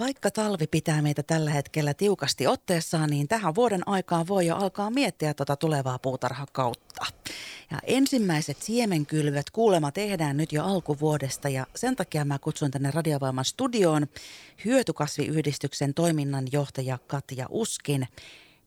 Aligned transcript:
Vaikka 0.00 0.30
talvi 0.30 0.66
pitää 0.66 1.02
meitä 1.02 1.22
tällä 1.22 1.50
hetkellä 1.50 1.94
tiukasti 1.94 2.46
otteessaan, 2.46 3.10
niin 3.10 3.28
tähän 3.28 3.54
vuoden 3.54 3.88
aikaan 3.88 4.28
voi 4.28 4.46
jo 4.46 4.56
alkaa 4.56 4.90
miettiä 4.90 5.34
tuota 5.34 5.56
tulevaa 5.56 5.98
puutarhakautta. 5.98 7.06
Ja 7.70 7.78
ensimmäiset 7.82 8.62
siemenkylvöt 8.62 9.50
kuulema 9.50 9.92
tehdään 9.92 10.36
nyt 10.36 10.52
jo 10.52 10.64
alkuvuodesta 10.64 11.48
ja 11.48 11.66
sen 11.74 11.96
takia 11.96 12.24
mä 12.24 12.38
kutsun 12.38 12.70
tänne 12.70 12.90
Radiovoiman 12.90 13.44
studioon 13.44 14.06
hyötykasviyhdistyksen 14.64 15.94
toiminnanjohtaja 15.94 16.98
Katja 17.06 17.46
Uskin 17.50 18.08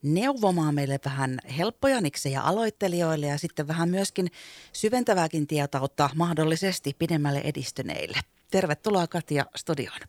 neuvomaan 0.02 0.76
meille 0.76 1.00
vähän 1.06 1.40
helppoja 1.58 2.02
niksejä 2.02 2.42
aloittelijoille 2.42 3.28
ja 3.28 3.38
sitten 3.38 3.68
vähän 3.68 3.90
myöskin 3.90 4.32
syventävääkin 4.74 5.48
tietoutta 5.48 6.10
mahdollisesti 6.16 6.96
pidemmälle 7.00 7.42
edistyneille. 7.44 8.20
Tervetuloa 8.52 9.08
Katja 9.08 9.46
studioon. 9.56 10.00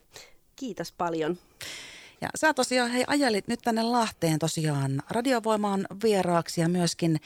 Kiitos 0.61 0.93
paljon. 0.93 1.39
Ja 2.21 2.29
sä 2.35 2.55
tosiaan 2.55 2.91
hei 2.91 3.05
ajelit 3.07 3.49
nyt 3.49 3.61
tänne 3.65 3.83
Lahteen 3.83 4.39
tosiaan 4.39 5.03
radiovoimaan 5.11 5.87
vieraaksi 6.03 6.61
ja 6.61 6.69
myöskin 6.69 7.21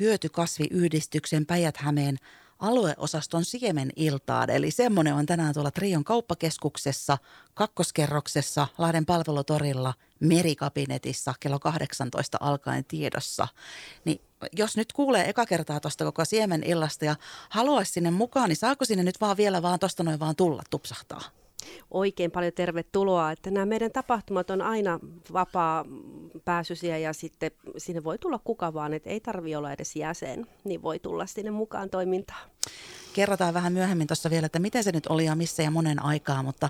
hyötykasviyhdistyksen 0.00 1.46
Päijät-Hämeen 1.46 2.16
alueosaston 2.58 3.44
siemen 3.44 3.90
iltaan. 3.96 4.50
Eli 4.50 4.70
semmoinen 4.70 5.14
on 5.14 5.26
tänään 5.26 5.54
tuolla 5.54 5.70
Trion 5.70 6.04
kauppakeskuksessa, 6.04 7.18
kakkoskerroksessa, 7.54 8.66
Lahden 8.78 9.06
palvelutorilla, 9.06 9.94
merikabinetissa 10.20 11.34
kello 11.40 11.58
18 11.58 12.38
alkaen 12.40 12.84
tiedossa. 12.84 13.48
Niin 14.04 14.20
jos 14.52 14.76
nyt 14.76 14.92
kuulee 14.92 15.28
eka 15.28 15.46
kertaa 15.46 15.80
tuosta 15.80 16.04
koko 16.04 16.24
siemen 16.24 16.62
illasta 16.62 17.04
ja 17.04 17.16
haluaisi 17.48 17.92
sinne 17.92 18.10
mukaan, 18.10 18.48
niin 18.48 18.56
saako 18.56 18.84
sinne 18.84 19.04
nyt 19.04 19.20
vaan 19.20 19.36
vielä 19.36 19.62
vaan 19.62 19.78
tuosta 19.78 20.02
noin 20.02 20.20
vaan 20.20 20.36
tulla, 20.36 20.62
tupsahtaa? 20.70 21.22
Oikein 21.90 22.30
paljon 22.30 22.52
tervetuloa, 22.52 23.32
että 23.32 23.50
nämä 23.50 23.66
meidän 23.66 23.92
tapahtumat 23.92 24.50
on 24.50 24.62
aina 24.62 25.00
vapaa 25.32 25.84
pääsyisiä 26.44 26.98
ja 26.98 27.12
sitten 27.12 27.50
sinne 27.76 28.04
voi 28.04 28.18
tulla 28.18 28.40
kuka 28.44 28.74
vaan, 28.74 28.94
että 28.94 29.10
ei 29.10 29.20
tarvi 29.20 29.56
olla 29.56 29.72
edes 29.72 29.96
jäsen, 29.96 30.46
niin 30.64 30.82
voi 30.82 30.98
tulla 30.98 31.26
sinne 31.26 31.50
mukaan 31.50 31.90
toimintaan. 31.90 32.50
Kerrotaan 33.12 33.54
vähän 33.54 33.72
myöhemmin 33.72 34.06
tuossa 34.06 34.30
vielä, 34.30 34.46
että 34.46 34.58
miten 34.58 34.84
se 34.84 34.92
nyt 34.92 35.06
oli 35.06 35.24
ja 35.24 35.34
missä 35.34 35.62
ja 35.62 35.70
monen 35.70 36.04
aikaa, 36.04 36.42
mutta 36.42 36.68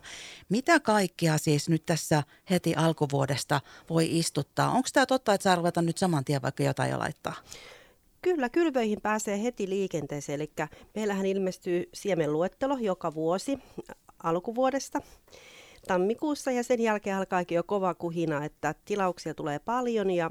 mitä 0.48 0.80
kaikkea 0.80 1.38
siis 1.38 1.68
nyt 1.68 1.86
tässä 1.86 2.22
heti 2.50 2.74
alkuvuodesta 2.74 3.60
voi 3.90 4.18
istuttaa? 4.18 4.70
Onko 4.70 4.88
tämä 4.92 5.06
totta, 5.06 5.34
että 5.34 5.42
saa 5.42 5.56
ruveta 5.56 5.82
nyt 5.82 5.98
saman 5.98 6.24
tien 6.24 6.42
vaikka 6.42 6.62
jotain 6.62 6.90
jo 6.90 6.98
laittaa? 6.98 7.34
Kyllä, 8.22 8.48
kylvöihin 8.48 9.00
pääsee 9.00 9.42
heti 9.42 9.68
liikenteeseen, 9.68 10.40
eli 10.40 10.50
meillähän 10.94 11.26
ilmestyy 11.26 11.88
siemenluettelo 11.94 12.78
joka 12.80 13.14
vuosi 13.14 13.58
alkuvuodesta 14.22 15.00
tammikuussa 15.86 16.50
ja 16.50 16.62
sen 16.62 16.80
jälkeen 16.80 17.16
alkaakin 17.16 17.56
jo 17.56 17.62
kova 17.62 17.94
kuhina, 17.94 18.44
että 18.44 18.74
tilauksia 18.84 19.34
tulee 19.34 19.58
paljon 19.58 20.10
ja 20.10 20.30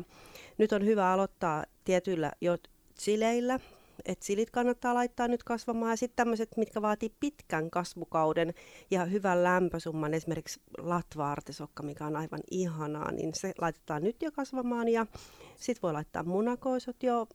nyt 0.57 0.71
on 0.71 0.85
hyvä 0.85 1.11
aloittaa 1.11 1.65
tietyillä 1.85 2.31
jo 2.41 2.57
chileillä, 2.99 3.59
että 4.05 4.25
silit 4.25 4.51
kannattaa 4.51 4.93
laittaa 4.93 5.27
nyt 5.27 5.43
kasvamaan. 5.43 5.91
Ja 5.91 5.97
sitten 5.97 6.15
tämmöiset, 6.15 6.57
mitkä 6.57 6.81
vaatii 6.81 7.13
pitkän 7.19 7.69
kasvukauden 7.69 8.53
ja 8.91 9.05
hyvän 9.05 9.43
lämpösumman, 9.43 10.13
esimerkiksi 10.13 10.61
latvaartisokka, 10.77 11.83
mikä 11.83 12.05
on 12.05 12.15
aivan 12.15 12.41
ihanaa, 12.51 13.11
niin 13.11 13.33
se 13.33 13.53
laitetaan 13.61 14.03
nyt 14.03 14.21
jo 14.21 14.31
kasvamaan. 14.31 14.89
Ja 14.89 15.05
sitten 15.55 15.81
voi 15.81 15.93
laittaa 15.93 16.23
munakoisot 16.23 17.03
jo 17.03 17.27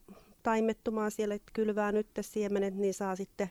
taimettumaan 0.42 1.10
siellä, 1.10 1.34
että 1.34 1.52
kylvää 1.54 1.92
nyt 1.92 2.06
siemenet, 2.20 2.74
niin 2.74 2.94
saa 2.94 3.16
sitten 3.16 3.50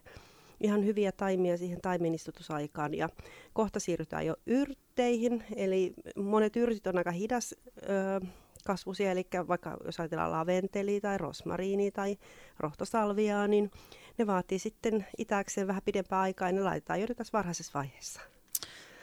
ihan 0.63 0.85
hyviä 0.85 1.11
taimia 1.11 1.57
siihen 1.57 1.81
taimenistutusaikaan. 1.81 2.93
Ja 2.93 3.09
kohta 3.53 3.79
siirrytään 3.79 4.25
jo 4.25 4.35
yrtteihin, 4.45 5.43
eli 5.55 5.93
monet 6.15 6.55
yrtit 6.55 6.87
on 6.87 6.97
aika 6.97 7.11
hidas 7.11 7.55
ö, 7.77 8.25
kasvusia, 8.65 9.11
eli 9.11 9.27
vaikka 9.47 9.77
jos 9.85 9.99
ajatellaan 9.99 10.31
laventeli 10.31 11.01
tai 11.01 11.17
rosmariini 11.17 11.91
tai 11.91 12.17
rohtosalviaa, 12.59 13.47
niin 13.47 13.71
ne 14.17 14.27
vaatii 14.27 14.59
sitten 14.59 15.07
itäkseen 15.17 15.67
vähän 15.67 15.81
pidempää 15.85 16.19
aikaa 16.19 16.49
ja 16.49 16.53
ne 16.53 16.61
laitetaan 16.61 17.01
jo 17.01 17.07
tässä 17.07 17.37
varhaisessa 17.37 17.71
vaiheessa. 17.73 18.21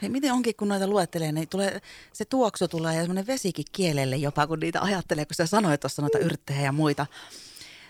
Hei, 0.02 0.08
miten 0.10 0.32
onkin, 0.32 0.56
kun 0.56 0.68
noita 0.68 0.86
luettelee, 0.86 1.32
niin 1.32 1.48
tulee, 1.48 1.80
se 2.12 2.24
tuoksu 2.24 2.68
tulee 2.68 2.94
ja 2.94 3.00
semmoinen 3.00 3.26
vesikin 3.26 3.64
kielelle 3.72 4.16
jopa, 4.16 4.46
kun 4.46 4.60
niitä 4.60 4.80
ajattelee, 4.80 5.24
kun 5.24 5.34
sä 5.34 5.46
sanoit 5.46 5.80
tuossa 5.80 6.02
noita 6.02 6.18
yrttejä 6.18 6.60
ja 6.60 6.72
muita. 6.72 7.06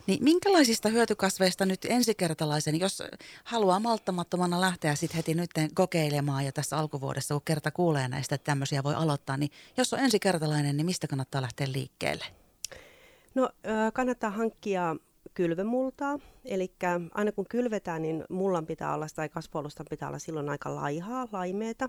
Niin 0.08 0.24
minkälaisista 0.24 0.88
hyötykasveista 0.88 1.66
nyt 1.66 1.84
ensikertalaisen, 1.84 2.80
jos 2.80 3.02
haluaa 3.44 3.80
malttamattomana 3.80 4.60
lähteä 4.60 4.94
sitten 4.94 5.16
heti 5.16 5.34
nyt 5.34 5.50
kokeilemaan 5.74 6.44
ja 6.44 6.52
tässä 6.52 6.78
alkuvuodessa, 6.78 7.34
kun 7.34 7.42
kerta 7.44 7.70
kuulee 7.70 8.08
näistä, 8.08 8.34
että 8.34 8.44
tämmöisiä 8.44 8.82
voi 8.82 8.94
aloittaa, 8.94 9.36
niin 9.36 9.50
jos 9.76 9.92
on 9.92 10.00
ensikertalainen, 10.00 10.76
niin 10.76 10.86
mistä 10.86 11.06
kannattaa 11.06 11.42
lähteä 11.42 11.72
liikkeelle? 11.72 12.24
No 13.34 13.50
kannattaa 13.92 14.30
hankkia 14.30 14.96
kylvemultaa, 15.34 16.18
eli 16.44 16.72
aina 17.14 17.32
kun 17.32 17.46
kylvetään, 17.48 18.02
niin 18.02 18.24
mullan 18.30 18.66
pitää 18.66 18.94
olla 18.94 19.06
tai 19.14 19.28
kasvualustan 19.28 19.86
pitää 19.90 20.08
olla 20.08 20.18
silloin 20.18 20.48
aika 20.48 20.74
laihaa, 20.74 21.28
laimeeta, 21.32 21.88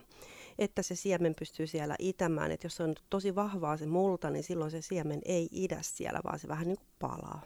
että 0.59 0.81
se 0.81 0.96
siemen 0.96 1.36
pystyy 1.36 1.68
siellä 1.68 1.96
itämään. 2.00 2.51
Et 2.51 2.63
jos 2.63 2.81
on 2.81 2.96
tosi 3.09 3.36
vahvaa 3.36 3.78
se 3.78 3.86
multa, 3.86 4.30
niin 4.30 4.44
silloin 4.44 4.72
se 4.72 4.81
siemen 4.81 5.22
ei 5.25 5.50
idä 5.51 5.80
siellä, 5.81 6.19
vaan 6.24 6.40
se 6.40 6.47
vähän 6.47 6.68
niin 6.68 6.78
kuin 6.78 6.88
palaa. 7.00 7.41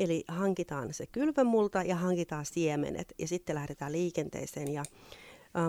Eli 0.00 0.24
hankitaan 0.28 0.94
se 0.94 1.06
kylvämulta 1.06 1.82
ja 1.82 1.96
hankitaan 1.96 2.44
siemenet 2.44 3.14
ja 3.18 3.28
sitten 3.28 3.54
lähdetään 3.54 3.92
liikenteeseen. 3.92 4.72
Ja 4.72 4.84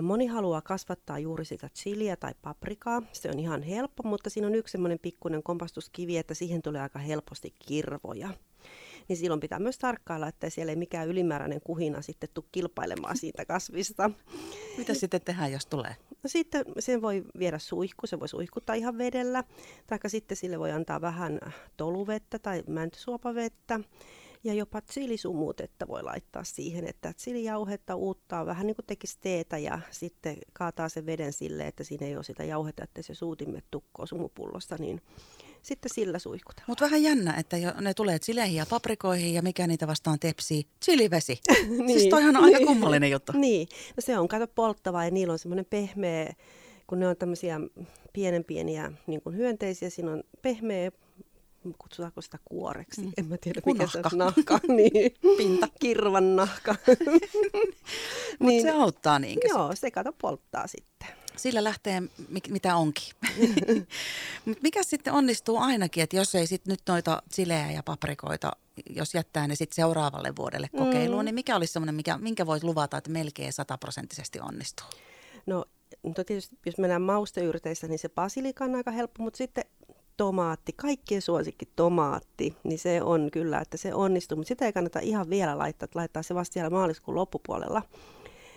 Moni 0.02 0.26
haluaa 0.26 0.60
kasvattaa 0.60 1.18
juuri 1.18 1.44
sitä 1.44 1.68
chiliä 1.68 2.16
tai 2.16 2.32
paprikaa. 2.42 3.02
Se 3.12 3.28
on 3.28 3.38
ihan 3.38 3.62
helppo, 3.62 4.02
mutta 4.02 4.30
siinä 4.30 4.46
on 4.46 4.54
yksi 4.54 4.72
semmoinen 4.72 4.98
pikkuinen 4.98 5.42
kompastuskivi, 5.42 6.18
että 6.18 6.34
siihen 6.34 6.62
tulee 6.62 6.80
aika 6.80 6.98
helposti 6.98 7.54
kirvoja. 7.66 8.28
Niin 9.08 9.16
silloin 9.16 9.40
pitää 9.40 9.58
myös 9.58 9.78
tarkkailla, 9.78 10.28
että 10.28 10.50
siellä 10.50 10.70
ei 10.72 10.76
mikään 10.76 11.08
ylimääräinen 11.08 11.60
kuhina 11.64 12.02
sitten 12.02 12.28
tule 12.34 12.44
kilpailemaan 12.52 13.16
siitä 13.16 13.44
kasvista. 13.44 14.10
Mitä 14.78 14.94
sitten 14.94 15.20
tehdään, 15.24 15.52
jos 15.52 15.66
tulee? 15.66 15.96
No 16.22 16.28
sitten 16.28 16.64
sen 16.78 17.02
voi 17.02 17.24
viedä 17.38 17.58
suihku, 17.58 18.06
se 18.06 18.20
voi 18.20 18.28
suihkuttaa 18.28 18.74
ihan 18.74 18.98
vedellä, 18.98 19.44
tai 19.86 19.98
sitten 20.06 20.36
sille 20.36 20.58
voi 20.58 20.72
antaa 20.72 21.00
vähän 21.00 21.40
toluvettä 21.76 22.38
tai 22.38 22.62
mäntysuopavettä. 22.66 23.80
Ja 24.44 24.54
jopa 24.54 24.80
chilisumutetta 24.80 25.88
voi 25.88 26.02
laittaa 26.02 26.44
siihen, 26.44 26.86
että 26.86 27.12
chilijauhetta 27.12 27.94
uuttaa 27.94 28.46
vähän 28.46 28.66
niin 28.66 28.74
kuin 28.74 28.86
tekisi 28.86 29.18
teetä 29.20 29.58
ja 29.58 29.80
sitten 29.90 30.36
kaataa 30.52 30.88
sen 30.88 31.06
veden 31.06 31.32
sille, 31.32 31.66
että 31.66 31.84
siinä 31.84 32.06
ei 32.06 32.16
ole 32.16 32.24
sitä 32.24 32.44
jauhetta, 32.44 32.84
että 32.84 33.02
se 33.02 33.14
suutimme 33.14 33.62
tukkoo 33.70 34.06
sumupullosta, 34.06 34.76
niin 34.78 35.00
sitten 35.62 35.90
sillä 35.94 36.18
suihkutaan. 36.18 36.64
Mutta 36.68 36.84
vähän 36.84 37.02
jännä, 37.02 37.34
että 37.34 37.56
jo, 37.56 37.72
ne 37.80 37.94
tulee 37.94 38.18
chileihin 38.18 38.56
ja 38.56 38.66
paprikoihin 38.66 39.34
ja 39.34 39.42
mikä 39.42 39.66
niitä 39.66 39.86
vastaan 39.86 40.18
tepsii? 40.18 40.66
Chilivesi. 40.84 41.40
niin, 41.68 41.98
siis 41.98 42.10
toihan 42.10 42.36
on 42.36 42.42
niin, 42.42 42.54
aika 42.54 42.66
kummallinen 42.66 43.10
juttu. 43.10 43.32
niin, 43.36 43.68
no 43.96 44.00
se 44.00 44.18
on 44.18 44.28
kato 44.28 44.46
polttava 44.46 45.04
ja 45.04 45.10
niillä 45.10 45.32
on 45.32 45.38
semmoinen 45.38 45.66
pehmeä, 45.70 46.34
kun 46.86 47.00
ne 47.00 47.08
on 47.08 47.16
tämmöisiä 47.16 47.60
pienen 48.12 48.44
pieniä 48.44 48.92
niin 49.06 49.20
hyönteisiä, 49.32 49.90
siinä 49.90 50.12
on 50.12 50.22
pehmeä 50.42 50.92
kutsutaanko 51.78 52.22
sitä 52.22 52.38
kuoreksi? 52.44 53.00
Mm. 53.00 53.12
En 53.16 53.26
mä 53.26 53.36
tiedä, 53.40 53.60
mikä 53.66 53.86
se 53.86 53.98
on 53.98 54.18
nahka. 54.18 54.60
niin. 54.76 55.36
Pinta. 55.36 55.68
Kirvan 55.80 56.36
nahka. 56.36 56.74
Mutta 56.86 58.38
niin, 58.38 58.62
se 58.62 58.70
auttaa 58.70 59.18
niinkö? 59.18 59.48
Joo, 59.48 59.70
se 59.74 59.90
kato 59.90 60.12
polttaa 60.12 60.66
sitten. 60.66 61.08
Sillä 61.36 61.64
lähtee 61.64 62.02
mitä 62.48 62.76
onkin. 62.76 63.14
mikä 64.62 64.82
sitten 64.82 65.12
onnistuu 65.12 65.56
ainakin, 65.56 66.02
että 66.02 66.16
jos 66.16 66.34
ei 66.34 66.46
sitten 66.46 66.72
nyt 66.72 66.80
noita 66.88 67.22
silejä 67.30 67.70
ja 67.70 67.82
paprikoita, 67.82 68.52
jos 68.90 69.14
jättää 69.14 69.48
ne 69.48 69.54
sitten 69.54 69.76
seuraavalle 69.76 70.36
vuodelle 70.36 70.68
kokeiluun, 70.68 71.22
mm. 71.22 71.24
niin 71.24 71.34
mikä 71.34 71.56
olisi 71.56 71.72
semmoinen, 71.72 71.94
mikä, 71.94 72.18
minkä 72.18 72.46
voit 72.46 72.62
luvata, 72.62 72.96
että 72.96 73.10
melkein 73.10 73.52
sataprosenttisesti 73.52 74.40
onnistuu? 74.40 74.86
No, 75.46 75.64
no 76.02 76.24
tietysti 76.26 76.56
jos 76.66 76.78
mennään 76.78 77.02
mausteyrteissä, 77.02 77.88
niin 77.88 77.98
se 77.98 78.08
basilika 78.08 78.64
on 78.64 78.74
aika 78.74 78.90
helppo, 78.90 79.22
mutta 79.22 79.36
sitten 79.36 79.64
tomaatti, 80.22 80.72
kaikkien 80.76 81.22
suosikki 81.22 81.68
tomaatti, 81.76 82.56
niin 82.64 82.78
se 82.78 83.02
on 83.02 83.28
kyllä, 83.32 83.58
että 83.58 83.76
se 83.76 83.94
onnistuu, 83.94 84.36
mutta 84.36 84.48
sitä 84.48 84.66
ei 84.66 84.72
kannata 84.72 85.00
ihan 85.00 85.30
vielä 85.30 85.58
laittaa, 85.58 85.84
että 85.84 85.98
laittaa 85.98 86.22
se 86.22 86.34
vasta 86.34 86.52
siellä 86.52 86.70
maaliskuun 86.70 87.14
loppupuolella. 87.14 87.82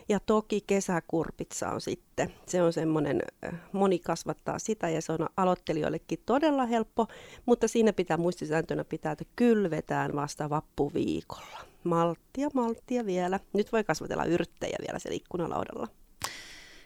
Ja 0.09 0.19
toki 0.19 0.63
kesäkurpitsa 0.67 1.69
on 1.69 1.81
sitten, 1.81 2.33
se 2.45 2.61
on 2.61 2.73
semmoinen, 2.73 3.21
äh, 3.45 3.59
moni 3.71 3.99
kasvattaa 3.99 4.59
sitä 4.59 4.89
ja 4.89 5.01
se 5.01 5.11
on 5.11 5.29
aloittelijoillekin 5.37 6.19
todella 6.25 6.65
helppo, 6.65 7.07
mutta 7.45 7.67
siinä 7.67 7.93
pitää 7.93 8.17
muistisääntönä 8.17 8.83
pitää, 8.83 9.11
että 9.11 9.25
kylvetään 9.35 10.15
vasta 10.15 10.49
vappuviikolla. 10.49 11.59
Malttia, 11.83 12.49
malttia 12.53 13.05
vielä. 13.05 13.39
Nyt 13.53 13.71
voi 13.71 13.83
kasvatella 13.83 14.25
yrttejä 14.25 14.77
vielä 14.87 14.99
siellä 14.99 15.15
ikkunalaudalla. 15.15 15.87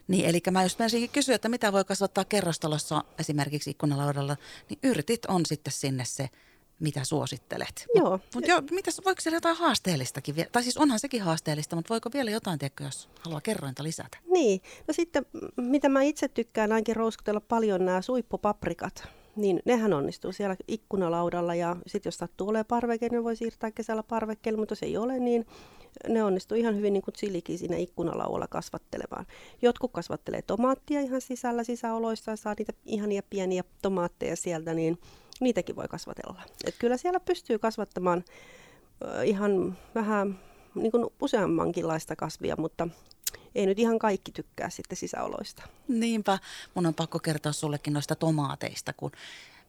Niin, 0.09 0.25
eli 0.25 0.41
mä 0.51 0.63
just 0.63 0.79
menisinkin 0.79 1.09
kysyä, 1.09 1.35
että 1.35 1.49
mitä 1.49 1.73
voi 1.73 1.85
kasvattaa 1.85 2.25
kerrostalossa 2.25 3.03
esimerkiksi 3.19 3.69
ikkunalaudalla, 3.69 4.37
niin 4.69 4.79
yrtit 4.83 5.25
on 5.25 5.45
sitten 5.45 5.73
sinne 5.73 6.05
se 6.05 6.29
mitä 6.79 7.03
suosittelet. 7.03 7.85
Joo. 7.95 8.19
Mutta 8.35 8.51
jo, 8.51 8.61
mitäs, 8.71 9.01
voiko 9.05 9.21
siellä 9.21 9.37
jotain 9.37 9.57
haasteellistakin 9.57 10.35
vielä? 10.35 10.49
Tai 10.51 10.63
siis 10.63 10.77
onhan 10.77 10.99
sekin 10.99 11.21
haasteellista, 11.21 11.75
mutta 11.75 11.89
voiko 11.89 12.09
vielä 12.13 12.31
jotain, 12.31 12.59
tiedätkö, 12.59 12.83
jos 12.83 13.09
haluaa 13.19 13.41
kerrointa 13.41 13.83
lisätä? 13.83 14.17
Niin, 14.33 14.61
no 14.87 14.93
sitten 14.93 15.25
mitä 15.57 15.89
mä 15.89 16.01
itse 16.01 16.27
tykkään 16.27 16.71
ainakin 16.71 16.95
rouskutella 16.95 17.41
paljon 17.41 17.85
nämä 17.85 18.01
suippupaprikat, 18.01 19.07
niin 19.41 19.59
nehän 19.65 19.93
onnistuu 19.93 20.31
siellä 20.31 20.55
ikkunalaudalla 20.67 21.55
ja 21.55 21.75
sitten 21.87 22.07
jos 22.07 22.17
sattuu 22.17 22.49
olemaan 22.49 22.65
parveke, 22.65 23.09
niin 23.09 23.23
voi 23.23 23.35
siirtää 23.35 23.71
kesällä 23.71 24.03
parvekkeelle, 24.03 24.59
mutta 24.59 24.71
jos 24.71 24.83
ei 24.83 24.97
ole, 24.97 25.19
niin 25.19 25.45
ne 26.07 26.23
onnistuu 26.23 26.57
ihan 26.57 26.75
hyvin 26.75 26.93
niin 26.93 27.03
kuin 27.03 27.15
chilikin 27.15 27.57
siinä 27.57 27.77
ikkunalaualla 27.77 28.47
kasvattelemaan. 28.47 29.25
Jotkut 29.61 29.91
kasvattelee 29.91 30.41
tomaattia 30.41 31.01
ihan 31.01 31.21
sisällä 31.21 31.63
sisäoloissa 31.63 32.31
ja 32.31 32.35
saa 32.35 32.55
niitä 32.57 32.73
ihania 32.85 33.21
pieniä 33.29 33.63
tomaatteja 33.81 34.35
sieltä, 34.35 34.73
niin 34.73 34.97
niitäkin 35.41 35.75
voi 35.75 35.87
kasvatella. 35.87 36.41
Et 36.65 36.75
kyllä 36.79 36.97
siellä 36.97 37.19
pystyy 37.19 37.59
kasvattamaan 37.59 38.23
ihan 39.23 39.77
vähän 39.95 40.39
niin 40.75 40.91
kuin 40.91 41.05
useammankinlaista 41.21 42.15
kasvia, 42.15 42.55
mutta 42.57 42.87
ei 43.55 43.65
nyt 43.65 43.79
ihan 43.79 43.99
kaikki 43.99 44.31
tykkää 44.31 44.69
sitten 44.69 44.97
sisäoloista. 44.97 45.63
Niinpä, 45.87 46.39
mun 46.73 46.85
on 46.85 46.93
pakko 46.93 47.19
kertoa 47.19 47.51
sullekin 47.51 47.93
noista 47.93 48.15
tomaateista, 48.15 48.93
kun 48.93 49.11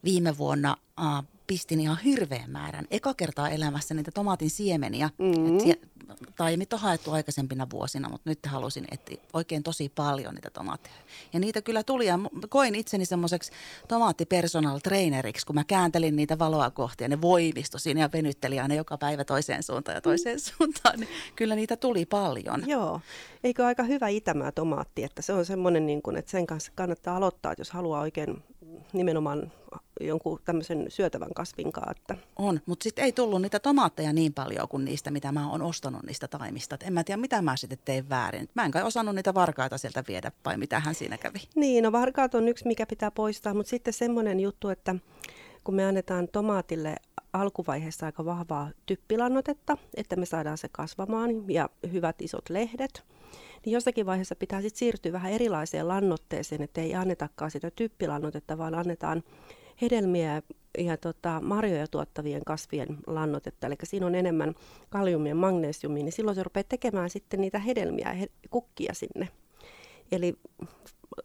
viime 0.03 0.37
vuonna 0.37 0.77
äh, 0.99 1.23
pistin 1.47 1.79
ihan 1.79 1.97
hirveän 1.97 2.51
määrän, 2.51 2.85
eka 2.91 3.13
kertaa 3.13 3.49
elämässä 3.49 3.93
niitä 3.93 4.11
tomaatin 4.11 4.49
siemeniä. 4.49 5.09
Mm. 5.17 5.55
Et 5.55 5.61
sie, 5.61 5.79
taimit 6.35 6.73
on 6.73 6.79
haettu 6.79 7.11
aikaisempina 7.11 7.67
vuosina, 7.69 8.09
mutta 8.09 8.29
nyt 8.29 8.45
halusin 8.45 8.85
etsiä 8.91 9.17
oikein 9.33 9.63
tosi 9.63 9.91
paljon 9.95 10.35
niitä 10.35 10.49
tomaatteja. 10.49 10.95
Ja 11.33 11.39
niitä 11.39 11.61
kyllä 11.61 11.83
tuli 11.83 12.05
ja 12.05 12.19
koin 12.49 12.75
itseni 12.75 13.05
semmoiseksi 13.05 13.51
tomaattipersonal 13.87 14.79
traineriksi, 14.79 15.45
kun 15.45 15.55
mä 15.55 15.63
kääntelin 15.63 16.15
niitä 16.15 16.39
valoa 16.39 16.69
kohti 16.69 17.03
ja 17.03 17.07
ne 17.07 17.21
voimistui 17.21 17.79
siinä 17.79 18.01
ja 18.01 18.09
venytteli 18.13 18.59
aina 18.59 18.75
joka 18.75 18.97
päivä 18.97 19.23
toiseen 19.23 19.63
suuntaan 19.63 19.95
ja 19.95 20.01
toiseen 20.01 20.37
mm. 20.37 20.41
suuntaan. 20.57 20.99
Niin 20.99 21.09
kyllä 21.35 21.55
niitä 21.55 21.77
tuli 21.77 22.05
paljon. 22.05 22.63
Joo. 22.67 23.01
Eikö 23.43 23.65
aika 23.65 23.83
hyvä 23.83 24.07
itämää 24.07 24.51
tomaatti, 24.51 25.03
että 25.03 25.21
se 25.21 25.33
on 25.33 25.45
semmoinen, 25.45 25.85
niin 25.85 26.01
kuin, 26.01 26.17
että 26.17 26.31
sen 26.31 26.47
kanssa 26.47 26.71
kannattaa 26.75 27.17
aloittaa, 27.17 27.51
että 27.51 27.61
jos 27.61 27.71
haluaa 27.71 28.01
oikein 28.01 28.43
nimenomaan 28.93 29.51
jonkun 30.01 30.39
tämmöisen 30.45 30.85
syötävän 30.89 31.33
kasvin 31.35 31.71
Että. 31.91 32.15
On, 32.35 32.61
mutta 32.65 32.83
sitten 32.83 33.05
ei 33.05 33.11
tullut 33.11 33.41
niitä 33.41 33.59
tomaatteja 33.59 34.13
niin 34.13 34.33
paljon 34.33 34.67
kuin 34.67 34.85
niistä, 34.85 35.11
mitä 35.11 35.31
mä 35.31 35.51
oon 35.51 35.61
ostanut 35.61 36.03
niistä 36.03 36.27
taimista. 36.27 36.75
Et 36.75 36.83
en 36.83 36.93
mä 36.93 37.03
tiedä, 37.03 37.21
mitä 37.21 37.41
mä 37.41 37.57
sitten 37.57 37.77
tein 37.85 38.09
väärin. 38.09 38.49
Mä 38.55 38.65
en 38.65 38.71
kai 38.71 38.83
osannut 38.83 39.15
niitä 39.15 39.33
varkaita 39.33 39.77
sieltä 39.77 40.03
viedä, 40.07 40.31
vai 40.45 40.57
hän 40.79 40.95
siinä 40.95 41.17
kävi? 41.17 41.39
Niin, 41.55 41.83
no 41.83 41.91
varkaat 41.91 42.35
on 42.35 42.47
yksi, 42.47 42.67
mikä 42.67 42.85
pitää 42.85 43.11
poistaa, 43.11 43.53
mutta 43.53 43.69
sitten 43.69 43.93
semmoinen 43.93 44.39
juttu, 44.39 44.69
että 44.69 44.95
kun 45.63 45.75
me 45.75 45.85
annetaan 45.85 46.27
tomaatille 46.27 46.95
alkuvaiheessa 47.33 48.05
aika 48.05 48.25
vahvaa 48.25 48.69
typpilannotetta, 48.85 49.77
että 49.95 50.15
me 50.15 50.25
saadaan 50.25 50.57
se 50.57 50.69
kasvamaan 50.71 51.49
ja 51.49 51.69
hyvät 51.91 52.21
isot 52.21 52.49
lehdet, 52.49 53.03
niin 53.65 53.73
jossakin 53.73 54.05
vaiheessa 54.05 54.35
pitää 54.35 54.61
sitten 54.61 54.79
siirtyä 54.79 55.11
vähän 55.11 55.31
erilaiseen 55.31 55.87
lannoitteeseen, 55.87 56.61
että 56.61 56.81
ei 56.81 56.95
annetakaan 56.95 57.51
sitä 57.51 57.71
typpilannotetta, 57.71 58.57
vaan 58.57 58.75
annetaan 58.75 59.23
hedelmiä 59.81 60.41
ja 60.77 60.97
tota, 60.97 61.41
marjoja 61.43 61.87
tuottavien 61.87 62.41
kasvien 62.45 62.97
lannotetta, 63.07 63.67
eli 63.67 63.75
siinä 63.83 64.05
on 64.05 64.15
enemmän 64.15 64.55
kaliumia 64.89 65.31
ja 65.31 65.35
magnesiumia, 65.35 66.03
niin 66.03 66.11
silloin 66.11 66.35
se 66.35 66.43
rupeaa 66.43 66.63
tekemään 66.69 67.09
sitten 67.09 67.41
niitä 67.41 67.59
hedelmiä 67.59 68.13
ja 68.13 68.27
kukkia 68.49 68.93
sinne. 68.93 69.27
Eli 70.11 70.35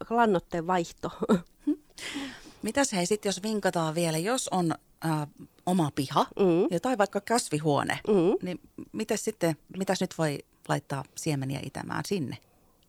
lannotteen 0.09 0.67
vaihto. 0.67 1.11
Mitäs 2.61 2.93
hei 2.93 3.05
sitten, 3.05 3.29
jos 3.29 3.43
vinkataan 3.43 3.95
vielä, 3.95 4.17
jos 4.17 4.47
on 4.47 4.71
äh, 5.05 5.27
oma 5.65 5.91
piha 5.95 6.25
mm. 6.39 6.79
tai 6.81 6.97
vaikka 6.97 7.21
kasvihuone, 7.21 7.99
mm. 8.07 8.37
niin 8.41 8.59
mitäs 8.91 9.23
sitten, 9.23 9.55
mitäs 9.77 10.01
nyt 10.01 10.13
voi 10.17 10.39
laittaa 10.67 11.03
siemeniä 11.15 11.59
itämään 11.63 12.03
sinne? 12.05 12.37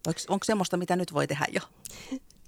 Onko, 0.07 0.21
onko 0.29 0.45
semmoista, 0.45 0.77
mitä 0.77 0.97
nyt 0.97 1.15
voi 1.15 1.27
tehdä 1.27 1.47
jo? 1.53 1.61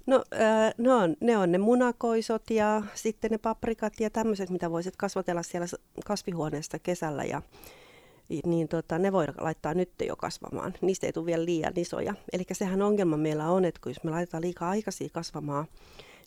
No 0.05 0.23
äh, 0.33 0.73
ne, 0.77 0.93
on, 0.93 1.15
ne 1.19 1.37
on 1.37 1.51
ne 1.51 1.57
munakoisot 1.57 2.49
ja 2.49 2.81
sitten 2.95 3.31
ne 3.31 3.37
paprikat 3.37 3.93
ja 3.99 4.09
tämmöiset, 4.09 4.49
mitä 4.49 4.71
voisit 4.71 4.95
kasvatella 4.95 5.43
siellä 5.43 5.67
kasvihuoneesta 6.05 6.79
kesällä 6.79 7.23
ja 7.23 7.41
niin 8.45 8.67
tota, 8.67 8.99
ne 8.99 9.11
voi 9.11 9.25
laittaa 9.37 9.73
nyt 9.73 9.91
jo 10.07 10.15
kasvamaan. 10.15 10.73
Niistä 10.81 11.05
ei 11.05 11.13
tule 11.13 11.25
vielä 11.25 11.45
liian 11.45 11.73
isoja. 11.75 12.13
Eli 12.33 12.43
sehän 12.51 12.81
ongelma 12.81 13.17
meillä 13.17 13.49
on, 13.49 13.65
että 13.65 13.81
kun 13.83 13.89
jos 13.89 14.03
me 14.03 14.11
laitetaan 14.11 14.43
liikaa 14.43 14.69
aikaisia 14.69 15.09
kasvamaan, 15.13 15.65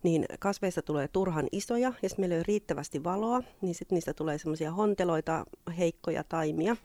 niin 0.04 0.24
kasveista 0.38 0.82
tulee 0.82 1.08
turhan 1.08 1.46
isoja, 1.52 1.88
ja 1.88 1.94
jos 2.02 2.18
meillä 2.18 2.34
ei 2.34 2.38
ole 2.38 2.44
riittävästi 2.48 3.04
valoa, 3.04 3.42
niin 3.60 3.74
sitten 3.74 3.96
niistä 3.96 4.14
tulee 4.14 4.38
semmoisia 4.38 4.72
honteloita, 4.72 5.44
heikkoja 5.78 6.24
taimia. 6.24 6.76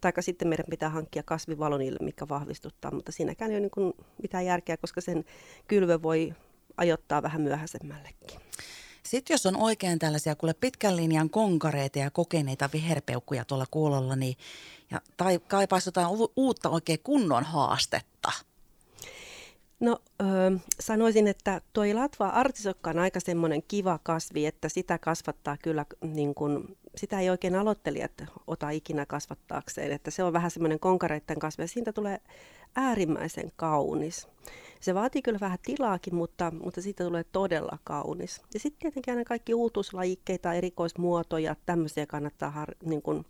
Tai 0.00 0.12
sitten 0.20 0.48
meidän 0.48 0.66
pitää 0.70 0.88
hankkia 0.88 1.22
kasvivalo 1.22 1.78
niille, 1.78 1.98
mikä 2.02 2.28
vahvistuttaa, 2.28 2.90
mutta 2.90 3.12
siinäkään 3.12 3.50
ei 3.50 3.58
ole 3.58 3.70
niin 3.76 3.94
mitään 4.22 4.46
järkeä, 4.46 4.76
koska 4.76 5.00
sen 5.00 5.24
kylvö 5.68 6.02
voi 6.02 6.34
ajoittaa 6.76 7.22
vähän 7.22 7.40
myöhäisemmällekin. 7.40 8.40
Sitten 9.02 9.34
jos 9.34 9.46
on 9.46 9.56
oikein 9.56 9.98
tällaisia 9.98 10.36
kuule 10.36 10.54
pitkän 10.54 10.96
linjan 10.96 11.30
konkareita 11.30 11.98
ja 11.98 12.10
kokeneita 12.10 12.70
viherpeukkuja 12.72 13.44
tuolla 13.44 13.66
kuulolla, 13.70 14.16
niin 14.16 14.36
ja, 14.90 15.00
tai 15.16 15.38
kaipaisi 15.48 15.88
jotain 15.88 16.08
uutta 16.36 16.68
oikein 16.68 17.00
kunnon 17.04 17.44
haastetta– 17.44 18.32
No 19.80 19.98
öö, 20.20 20.50
sanoisin, 20.80 21.26
että 21.28 21.60
toi 21.72 21.94
latva 21.94 22.28
artisokka 22.28 22.90
on 22.90 22.98
aika 22.98 23.20
semmoinen 23.20 23.62
kiva 23.68 23.98
kasvi, 24.02 24.46
että 24.46 24.68
sitä 24.68 24.98
kasvattaa 24.98 25.56
kyllä, 25.62 25.86
niin 26.02 26.34
kun, 26.34 26.76
sitä 26.96 27.20
ei 27.20 27.30
oikein 27.30 27.54
aloittelijat 27.54 28.24
ota 28.46 28.70
ikinä 28.70 29.06
kasvattaakseen, 29.06 29.92
että 29.92 30.10
se 30.10 30.22
on 30.22 30.32
vähän 30.32 30.50
semmoinen 30.50 30.80
konkareitten 30.80 31.38
kasvi 31.38 31.62
ja 31.62 31.68
siitä 31.68 31.92
tulee 31.92 32.20
äärimmäisen 32.76 33.52
kaunis. 33.56 34.28
Se 34.80 34.94
vaatii 34.94 35.22
kyllä 35.22 35.40
vähän 35.40 35.58
tilaakin, 35.62 36.14
mutta, 36.14 36.52
mutta 36.62 36.82
siitä 36.82 37.04
tulee 37.04 37.24
todella 37.32 37.78
kaunis. 37.84 38.42
Ja 38.54 38.60
sitten 38.60 38.80
tietenkin 38.80 39.14
aina 39.14 39.24
kaikki 39.24 39.54
uutuuslajikkeita, 39.54 40.52
erikoismuotoja, 40.52 41.56
tämmöisiä 41.66 42.06
kannattaa 42.06 42.50
har, 42.50 42.74
niin 42.84 43.02
kun, 43.02 43.24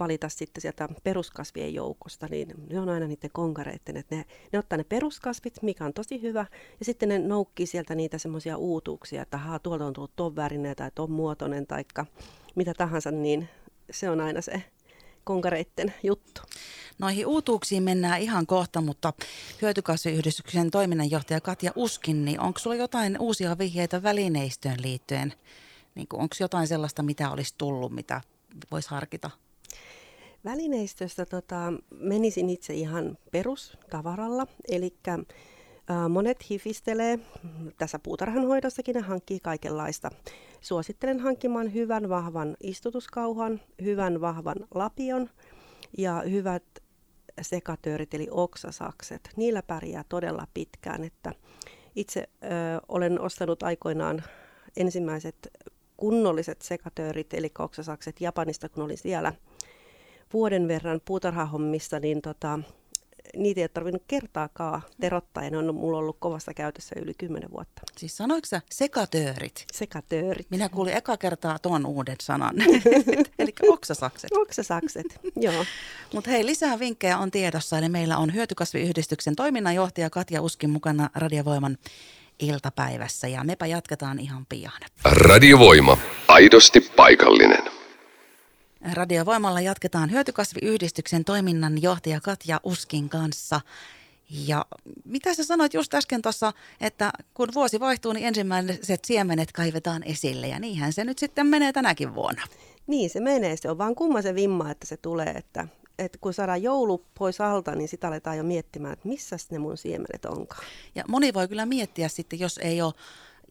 valita 0.00 0.28
sitten 0.28 0.60
sieltä 0.60 0.88
peruskasvien 1.04 1.74
joukosta, 1.74 2.26
niin 2.30 2.48
ne 2.70 2.80
on 2.80 2.88
aina 2.88 3.06
niiden 3.06 3.30
konkareiden, 3.32 3.96
että 3.96 4.14
ne, 4.14 4.24
ne 4.52 4.58
ottaa 4.58 4.76
ne 4.76 4.84
peruskasvit, 4.84 5.62
mikä 5.62 5.84
on 5.84 5.92
tosi 5.92 6.22
hyvä, 6.22 6.46
ja 6.78 6.84
sitten 6.84 7.08
ne 7.08 7.18
noukkii 7.18 7.66
sieltä 7.66 7.94
niitä 7.94 8.18
semmoisia 8.18 8.56
uutuuksia, 8.56 9.22
että 9.22 9.38
haa, 9.38 9.58
tuolta 9.58 9.86
on 9.86 9.92
tullut 9.92 10.16
ton 10.16 10.36
värinen 10.36 10.76
tai 10.76 10.90
ton 10.94 11.10
muotoinen 11.10 11.66
tai 11.66 11.84
mitä 12.54 12.74
tahansa, 12.74 13.10
niin 13.10 13.48
se 13.90 14.10
on 14.10 14.20
aina 14.20 14.40
se 14.40 14.62
konkareitten 15.24 15.94
juttu. 16.02 16.40
Noihin 16.98 17.26
uutuuksiin 17.26 17.82
mennään 17.82 18.20
ihan 18.20 18.46
kohta, 18.46 18.80
mutta 18.80 19.12
hyötykasviyhdistyksen 19.62 20.70
toiminnanjohtaja 20.70 21.40
Katja 21.40 21.72
Uskin, 21.76 22.24
niin 22.24 22.40
onko 22.40 22.58
sulla 22.58 22.76
jotain 22.76 23.16
uusia 23.20 23.58
vihjeitä 23.58 24.02
välineistöön 24.02 24.82
liittyen? 24.82 25.34
Niin 25.94 26.06
onko 26.12 26.34
jotain 26.40 26.66
sellaista, 26.66 27.02
mitä 27.02 27.30
olisi 27.30 27.54
tullut, 27.58 27.92
mitä 27.92 28.20
voisi 28.70 28.90
harkita? 28.90 29.30
Välineistöstä 30.44 31.26
tota, 31.26 31.72
menisin 31.90 32.50
itse 32.50 32.74
ihan 32.74 33.18
perustavaralla, 33.32 34.46
eli 34.68 34.96
monet 36.08 36.50
hifistelee, 36.50 37.18
tässä 37.78 37.98
puutarhanhoidossakin 37.98 38.94
ne 38.94 39.00
hankkii 39.00 39.40
kaikenlaista. 39.40 40.10
Suosittelen 40.60 41.20
hankkimaan 41.20 41.74
hyvän 41.74 42.08
vahvan 42.08 42.56
istutuskauhan, 42.60 43.60
hyvän 43.82 44.20
vahvan 44.20 44.56
lapion 44.74 45.30
ja 45.98 46.22
hyvät 46.30 46.64
sekatöörit 47.42 48.14
eli 48.14 48.28
oksasakset. 48.30 49.30
Niillä 49.36 49.62
pärjää 49.62 50.04
todella 50.08 50.46
pitkään, 50.54 51.04
että 51.04 51.32
itse 51.96 52.20
ö, 52.20 52.46
olen 52.88 53.20
ostanut 53.20 53.62
aikoinaan 53.62 54.22
ensimmäiset 54.76 55.48
kunnolliset 55.96 56.62
sekatöörit 56.62 57.34
eli 57.34 57.52
oksasakset 57.58 58.20
Japanista, 58.20 58.68
kun 58.68 58.84
olin 58.84 58.98
siellä– 58.98 59.32
vuoden 60.34 60.68
verran 60.68 61.00
puutarhahommissa, 61.04 62.00
niin 62.00 62.22
tota, 62.22 62.58
niitä 63.36 63.60
ei 63.60 63.62
ole 63.62 63.68
tarvinnut 63.68 64.02
kertaakaan 64.08 64.82
terottaa 65.00 65.44
ja 65.44 65.50
ne 65.50 65.58
on 65.58 65.74
mulla 65.74 65.98
ollut 65.98 66.16
kovassa 66.20 66.54
käytössä 66.54 66.94
yli 67.02 67.14
kymmenen 67.18 67.50
vuotta. 67.50 67.82
Siis 67.96 68.16
sanoiko 68.16 68.46
sä 68.46 68.60
sekatöörit? 68.70 69.64
Sekatöörit. 69.72 70.50
Minä 70.50 70.68
kuulin 70.68 70.96
eka 70.96 71.16
kertaa 71.16 71.58
tuon 71.58 71.86
uuden 71.86 72.16
sanan, 72.22 72.54
eli 73.38 73.52
oksasakset. 73.68 74.30
Oksasakset, 74.32 75.06
joo. 75.36 75.64
Mutta 76.14 76.30
hei, 76.30 76.46
lisää 76.46 76.78
vinkkejä 76.78 77.18
on 77.18 77.30
tiedossa, 77.30 77.78
eli 77.78 77.88
meillä 77.88 78.16
on 78.16 78.34
Hyötykasviyhdistyksen 78.34 79.36
toiminnanjohtaja 79.36 80.10
Katja 80.10 80.42
Uskin 80.42 80.70
mukana 80.70 81.10
Radiovoiman 81.14 81.78
iltapäivässä 82.38 83.28
ja 83.28 83.44
mepä 83.44 83.66
jatketaan 83.66 84.18
ihan 84.18 84.46
pian. 84.48 84.80
Radiovoima, 85.04 85.98
aidosti 86.28 86.80
paikallinen. 86.80 87.73
Radiovoimalla 88.92 89.60
jatketaan 89.60 90.10
Hyötykasviyhdistyksen 90.10 91.24
toiminnan 91.24 91.82
johtaja 91.82 92.20
Katja 92.20 92.60
Uskin 92.64 93.08
kanssa. 93.08 93.60
Ja 94.30 94.66
mitä 95.04 95.34
sä 95.34 95.44
sanoit 95.44 95.74
just 95.74 95.94
äsken 95.94 96.22
tuossa, 96.22 96.52
että 96.80 97.12
kun 97.34 97.48
vuosi 97.54 97.80
vaihtuu, 97.80 98.12
niin 98.12 98.26
ensimmäiset 98.26 99.04
siemenet 99.04 99.52
kaivetaan 99.52 100.02
esille 100.02 100.48
ja 100.48 100.58
niinhän 100.58 100.92
se 100.92 101.04
nyt 101.04 101.18
sitten 101.18 101.46
menee 101.46 101.72
tänäkin 101.72 102.14
vuonna. 102.14 102.42
Niin 102.86 103.10
se 103.10 103.20
menee, 103.20 103.56
se 103.56 103.70
on 103.70 103.78
vaan 103.78 103.94
kumma 103.94 104.22
se 104.22 104.34
vimma, 104.34 104.70
että 104.70 104.86
se 104.86 104.96
tulee, 104.96 105.30
että, 105.30 105.68
että 105.98 106.18
kun 106.20 106.34
saadaan 106.34 106.62
joulu 106.62 107.04
pois 107.18 107.40
alta, 107.40 107.74
niin 107.74 107.88
sitä 107.88 108.08
aletaan 108.08 108.36
jo 108.36 108.42
miettimään, 108.42 108.92
että 108.92 109.08
missä 109.08 109.36
ne 109.50 109.58
mun 109.58 109.76
siemenet 109.76 110.24
onkaan. 110.24 110.64
Ja 110.94 111.04
moni 111.08 111.34
voi 111.34 111.48
kyllä 111.48 111.66
miettiä 111.66 112.08
sitten, 112.08 112.38
jos 112.38 112.58
ei 112.58 112.82
ole 112.82 112.94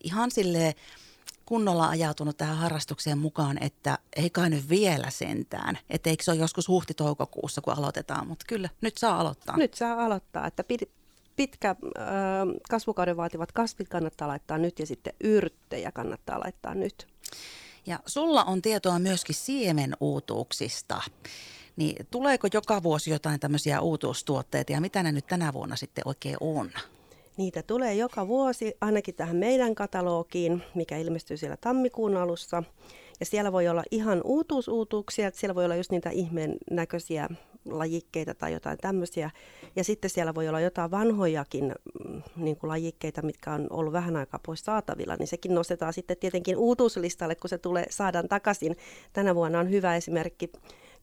ihan 0.04 0.32
sille 0.32 0.76
kunnolla 1.46 1.90
ajautunut 1.90 2.38
tähän 2.38 2.58
harrastukseen 2.58 3.18
mukaan, 3.18 3.64
että 3.64 3.98
ei 4.16 4.30
kai 4.30 4.50
nyt 4.50 4.70
vielä 4.70 5.10
sentään. 5.10 5.78
Että 5.90 6.10
eikö 6.10 6.24
se 6.24 6.32
ole 6.32 6.40
joskus 6.40 6.68
huhti-toukokuussa, 6.68 7.62
kun 7.62 7.78
aloitetaan, 7.78 8.28
mutta 8.28 8.46
kyllä, 8.48 8.70
nyt 8.82 8.98
saa 8.98 9.20
aloittaa. 9.20 9.58
Nyt 9.58 9.74
saa 9.74 10.06
aloittaa, 10.06 10.48
että 10.48 10.64
pitkä 11.36 11.70
äh, 11.70 11.76
kasvukauden 12.70 13.18
vaativat 13.18 13.52
kasvit 13.52 13.90
kannattaa 13.90 14.28
laittaa 14.28 14.58
nyt 14.58 14.80
ja 14.80 14.86
sitten 14.86 15.14
yrttejä 15.24 15.92
kannattaa 15.92 16.40
laittaa 16.40 16.76
nyt. 16.76 17.08
Ja 17.86 18.00
sulla 18.06 18.44
on 18.44 18.62
tietoa 18.62 19.00
myöskin 19.00 19.36
siemenuutuuksista. 19.36 21.02
Niin 21.76 22.08
tuleeko 22.12 22.48
joka 22.54 22.84
vuosi 22.84 23.12
jotain 23.12 23.40
tämmöisiä 23.40 23.82
uutuustuotteita 23.82 24.72
ja 24.72 24.82
mitä 24.82 25.04
ne 25.04 25.12
nyt 25.12 25.28
tänä 25.28 25.54
vuonna 25.54 25.76
sitten 25.76 26.08
oikein 26.08 26.38
on? 26.40 26.72
Niitä 27.38 27.64
tulee 27.64 27.96
joka 27.96 28.28
vuosi, 28.28 28.74
ainakin 28.82 29.16
tähän 29.16 29.36
meidän 29.36 29.76
katalogiin, 29.76 30.64
mikä 30.76 30.98
ilmestyy 30.98 31.38
siellä 31.38 31.58
tammikuun 31.58 32.18
alussa. 32.18 32.64
Ja 33.20 33.26
siellä 33.26 33.52
voi 33.52 33.68
olla 33.68 33.84
ihan 33.92 34.22
uutuusuutuuksia, 34.24 35.28
että 35.28 35.40
siellä 35.40 35.56
voi 35.56 35.66
olla 35.66 35.76
just 35.76 35.92
niitä 35.92 36.10
ihmeen 36.10 36.58
näköisiä 36.72 37.30
lajikkeita 37.66 38.34
tai 38.34 38.54
jotain 38.54 38.78
tämmöisiä. 38.78 39.32
Ja 39.76 39.84
sitten 39.84 40.10
siellä 40.10 40.36
voi 40.36 40.48
olla 40.48 40.60
jotain 40.60 40.92
vanhojakin 40.92 41.76
mm, 42.06 42.22
niin 42.36 42.58
kuin 42.58 42.68
lajikkeita, 42.68 43.22
mitkä 43.22 43.54
on 43.54 43.68
ollut 43.70 43.94
vähän 43.94 44.16
aikaa 44.16 44.40
pois 44.46 44.62
saatavilla, 44.62 45.16
niin 45.16 45.28
sekin 45.28 45.56
nostetaan 45.56 45.94
sitten 45.94 46.18
tietenkin 46.18 46.58
uutuuslistalle, 46.58 47.36
kun 47.36 47.50
se 47.50 47.58
tulee, 47.58 47.86
saadaan 47.90 48.28
takaisin. 48.28 48.76
Tänä 49.14 49.36
vuonna 49.36 49.60
on 49.60 49.70
hyvä 49.70 49.96
esimerkki 49.96 50.52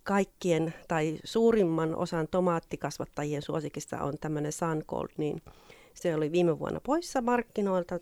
kaikkien 0.03 0.75
tai 0.89 1.19
suurimman 1.25 1.97
osan 1.97 2.29
tomaattikasvattajien 2.31 3.43
suosikista 3.43 4.03
on 4.03 4.15
tämmöinen 4.21 4.53
Sun 4.53 4.85
Gold, 4.89 5.09
niin 5.17 5.43
se 5.95 6.15
oli 6.15 6.33
viime 6.33 6.59
vuonna 6.59 6.81
poissa 6.81 7.21
markkinoilta 7.21 8.01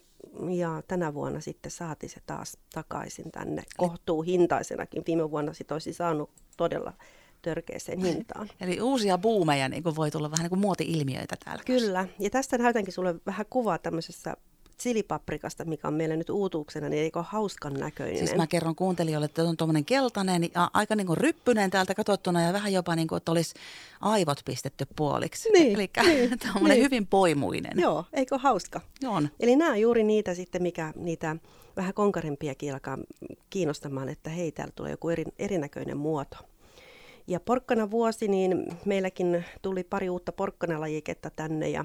ja 0.51 0.83
tänä 0.89 1.15
vuonna 1.15 1.41
sitten 1.41 1.71
saatiin 1.71 2.11
se 2.11 2.21
taas 2.27 2.59
takaisin 2.75 3.31
tänne 3.31 3.63
kohtuu 3.77 4.23
hintaisenakin. 4.23 5.03
Viime 5.07 5.31
vuonna 5.31 5.53
sit 5.53 5.73
olisi 5.73 5.93
saanut 5.93 6.31
todella 6.57 6.93
törkeäseen 7.43 8.01
hintaan. 8.01 8.49
Eli 8.61 8.81
uusia 8.81 9.19
buumeja 9.19 9.69
niin 9.69 9.83
kuin 9.83 9.97
voi 9.97 10.11
tulla 10.11 10.31
vähän 10.31 10.45
niin 10.45 10.51
kuin 10.51 10.61
muoti-ilmiöitä 10.61 11.37
täällä. 11.45 11.63
Kyllä, 11.67 12.09
ja 12.19 12.31
tästä 12.31 12.59
näytänkin 12.59 12.95
sulle 12.95 13.15
vähän 13.27 13.47
kuvaa 13.51 13.79
tämmöisessä 13.79 14.37
chilipaprikasta, 14.83 15.65
mikä 15.65 15.89
on 15.89 15.95
meillä 15.95 16.17
nyt 16.17 16.31
uutuuksena, 16.31 16.89
niin 16.89 17.03
eikö 17.03 17.23
hauskan 17.23 17.75
näköinen? 17.75 18.19
Siis 18.19 18.37
mä 18.37 18.47
kerron 18.47 18.75
kuuntelijoille, 18.75 19.25
että 19.25 19.43
on 19.43 19.57
tuommoinen 19.57 19.85
keltainen 19.85 20.43
ja 20.55 20.71
aika 20.75 20.97
niin 20.97 21.07
kuin 21.07 21.17
ryppyinen 21.17 21.71
täältä 21.71 21.95
katsottuna 21.95 22.43
ja 22.43 22.53
vähän 22.53 22.73
jopa 22.73 22.97
niin 22.97 23.09
kuin, 23.09 23.17
että 23.17 23.33
olisi 23.33 23.55
aivot 24.01 24.41
pistetty 24.45 24.87
puoliksi. 24.97 25.51
Niin, 25.51 25.75
Eli 25.77 25.91
niin, 26.05 26.39
tämmöinen 26.53 26.71
niin. 26.71 26.85
hyvin 26.85 27.07
poimuinen. 27.07 27.73
Joo, 27.77 28.05
eikö 28.13 28.39
hauska? 28.39 28.81
On. 29.07 29.29
Eli 29.41 29.57
nämä 29.57 29.71
on 29.71 29.81
juuri 29.81 30.05
niitä 30.05 30.35
sitten, 30.35 30.63
mikä 30.63 30.93
niitä 30.97 31.37
vähän 31.77 31.95
konkarimpiakin 31.95 32.73
alkaa 32.73 32.99
kiinnostamaan, 33.51 34.09
että 34.09 34.31
hei, 34.31 34.53
täällä 34.53 34.73
tulee 34.77 34.91
joku 34.91 35.09
eri, 35.09 35.25
erinäköinen 35.39 35.97
muoto. 35.97 36.37
Ja 37.27 37.41
porkkana 37.41 37.91
vuosi, 37.91 38.29
niin 38.29 38.67
meilläkin 38.85 39.45
tuli 39.63 39.85
pari 39.85 40.11
uutta 40.11 40.33
porkkanalajiketta 40.33 41.31
tänne 41.31 41.69
ja 41.69 41.85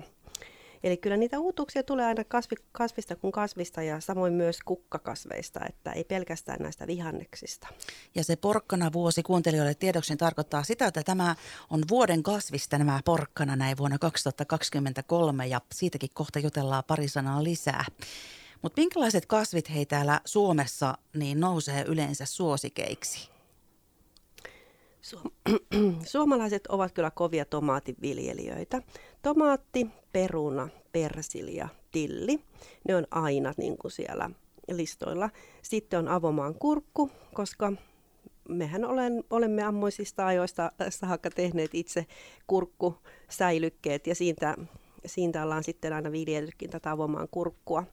Eli 0.84 0.98
kyllä 0.98 1.18
niitä 1.18 1.40
uutuuksia 1.40 1.84
tulee 1.84 2.06
aina 2.06 2.24
kasvi, 2.24 2.56
kasvista 2.72 3.16
kuin 3.16 3.32
kasvista 3.32 3.84
ja 3.84 4.00
samoin 4.00 4.34
myös 4.34 4.60
kukkakasveista, 4.66 5.60
että 5.70 5.92
ei 5.92 6.04
pelkästään 6.04 6.60
näistä 6.62 6.88
vihanneksista. 6.88 7.68
Ja 8.16 8.24
se 8.24 8.36
porkkana 8.36 8.94
vuosi 8.94 9.24
kuuntelijoille 9.24 9.74
tiedoksi 9.74 10.16
tarkoittaa 10.16 10.64
sitä, 10.64 10.88
että 10.88 11.04
tämä 11.04 11.36
on 11.70 11.84
vuoden 11.90 12.24
kasvista 12.24 12.78
nämä 12.78 13.00
porkkana 13.06 13.56
näin 13.56 13.78
vuonna 13.78 13.98
2023 13.98 15.48
ja 15.48 15.62
siitäkin 15.74 16.10
kohta 16.14 16.40
jutellaan 16.40 16.84
pari 16.88 17.08
sanaa 17.08 17.44
lisää. 17.44 17.86
Mutta 18.62 18.82
minkälaiset 18.82 19.26
kasvit 19.26 19.70
hei 19.70 19.86
täällä 19.86 20.22
Suomessa 20.26 20.98
niin 21.14 21.40
nousee 21.40 21.84
yleensä 21.88 22.26
suosikeiksi? 22.26 23.33
Suomalaiset 26.06 26.68
ovat 26.68 26.92
kyllä 26.92 27.12
kovia 27.12 27.46
tomaativiljelijöitä. 27.46 28.82
Tomaatti, 29.22 29.88
peruna, 30.12 30.70
persilja, 30.92 31.68
tilli, 31.92 32.40
ne 32.88 32.96
on 32.96 33.08
aina 33.12 33.54
niin 33.58 33.78
kuin 33.78 33.92
siellä 33.92 34.30
listoilla. 34.72 35.30
Sitten 35.62 36.00
on 36.00 36.08
avomaan 36.08 36.56
kurkku, 36.56 37.12
koska 37.34 37.74
mehän 38.50 38.86
olen, 38.86 39.24
olemme 39.30 39.64
ammoisista 39.64 40.28
ajoista 40.28 40.72
saakka 40.90 41.30
tehneet 41.30 41.72
itse 41.74 42.06
kurkkusäilykkeet 42.48 44.08
ja 44.08 44.16
siitä 44.16 44.58
siitä 45.06 45.44
ollaan 45.44 45.64
sitten 45.64 45.94
aina 45.94 46.12
viljellytkin 46.12 46.70
tätä 46.70 46.92
avomaan 46.92 47.28
kurkkua. 47.32 47.84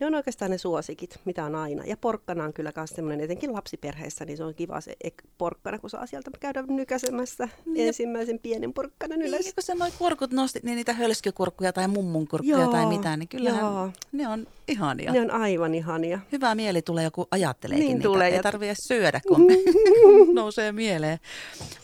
Ne 0.00 0.06
on 0.06 0.14
oikeastaan 0.14 0.50
ne 0.50 0.58
suosikit, 0.58 1.20
mitä 1.24 1.44
on 1.44 1.54
aina. 1.54 1.84
Ja 1.84 1.96
porkkana 1.96 2.44
on 2.44 2.52
kyllä 2.52 2.72
myös 2.76 2.90
semmoinen, 2.90 3.20
etenkin 3.20 3.52
lapsiperheessä, 3.52 4.24
niin 4.24 4.36
se 4.36 4.44
on 4.44 4.54
kiva 4.54 4.80
se 4.80 4.96
porkkana, 5.38 5.78
kun 5.78 5.90
saa 5.90 6.06
sieltä 6.06 6.30
käydä 6.40 6.64
nykäsemässä 6.68 7.48
niin. 7.66 7.86
ensimmäisen 7.86 8.38
pienen 8.38 8.72
porkkanan 8.72 9.22
ylös. 9.22 9.44
Niin, 9.44 9.54
kun 9.54 9.62
sä 9.62 9.74
noi 9.74 9.90
kurkut 9.98 10.32
nostit, 10.32 10.62
niin 10.62 10.76
niitä 10.76 10.92
hölskykurkkuja 10.92 11.72
tai 11.72 11.88
mummunkurkkuja 11.88 12.58
joo, 12.58 12.72
tai 12.72 12.86
mitään, 12.86 13.18
niin 13.18 13.28
kyllähän 13.28 13.60
joo. 13.60 13.90
ne 14.12 14.28
on 14.28 14.46
ihania. 14.68 15.12
Ne 15.12 15.20
on 15.20 15.30
aivan 15.30 15.74
ihania. 15.74 16.18
Hyvä 16.32 16.54
mieli 16.54 16.82
tulee 16.82 17.04
joku 17.04 17.28
ajatteleekin 17.30 17.86
niin 17.86 17.96
niitä. 17.96 18.08
Tulee, 18.08 18.28
Ei 18.28 18.42
tarvitse 18.42 18.74
syödä, 18.82 19.20
kun 19.28 19.46
nousee 20.34 20.72
mieleen. 20.72 21.18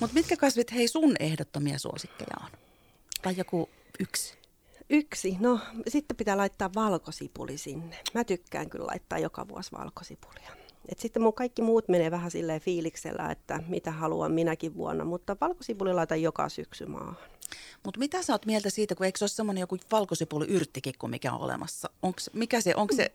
Mutta 0.00 0.14
mitkä 0.14 0.36
kasvit 0.36 0.72
hei 0.72 0.88
sun 0.88 1.16
ehdottomia 1.20 1.78
suosikkeja 1.78 2.36
on? 2.42 2.50
Tai 3.22 3.34
joku 3.36 3.68
yksi? 4.00 4.43
Yksi, 4.90 5.36
no 5.40 5.58
sitten 5.88 6.16
pitää 6.16 6.36
laittaa 6.36 6.70
valkosipuli 6.74 7.58
sinne. 7.58 7.96
Mä 8.14 8.24
tykkään 8.24 8.70
kyllä 8.70 8.86
laittaa 8.86 9.18
joka 9.18 9.48
vuosi 9.48 9.72
valkosipulia. 9.78 10.50
Et 10.88 10.98
sitten 10.98 11.22
mun 11.22 11.34
kaikki 11.34 11.62
muut 11.62 11.88
menee 11.88 12.10
vähän 12.10 12.30
silleen 12.30 12.60
fiiliksellä, 12.60 13.30
että 13.30 13.62
mitä 13.68 13.90
haluan 13.90 14.32
minäkin 14.32 14.74
vuonna, 14.74 15.04
mutta 15.04 15.36
valkosipuli 15.40 15.92
laitan 15.92 16.22
joka 16.22 16.48
syksy 16.48 16.86
maahan. 16.86 17.16
Mutta 17.84 18.00
mitä 18.00 18.22
sä 18.22 18.32
oot 18.32 18.46
mieltä 18.46 18.70
siitä, 18.70 18.94
kun 18.94 19.06
eikö 19.06 19.18
se 19.18 19.24
ole 19.24 19.28
semmoinen 19.28 19.60
joku 19.60 19.76
valkosipuli 19.92 20.46
yrttikin 20.46 20.94
kuin 20.98 21.10
mikä 21.10 21.32
on 21.32 21.40
olemassa? 21.40 21.90
Onks, 22.02 22.30
mikä 22.32 22.60
se, 22.60 22.72
onko 22.76 22.94
se, 22.94 23.12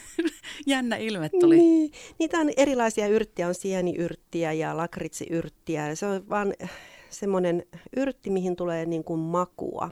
jännä 0.66 0.96
ilme 0.96 1.28
tuli. 1.28 1.56
Niin, 1.56 1.92
niitä 2.18 2.38
on 2.38 2.50
erilaisia 2.56 3.06
yrttiä, 3.06 3.48
on 3.48 3.54
sieniyrttiä 3.54 4.52
ja 4.52 4.76
lakritsiyrttiä. 4.76 5.94
Se 5.94 6.06
on 6.06 6.28
vaan 6.28 6.54
semmoinen 7.10 7.66
yrtti, 7.96 8.30
mihin 8.30 8.56
tulee 8.56 8.86
niin 8.86 9.04
kuin 9.04 9.20
makua. 9.20 9.90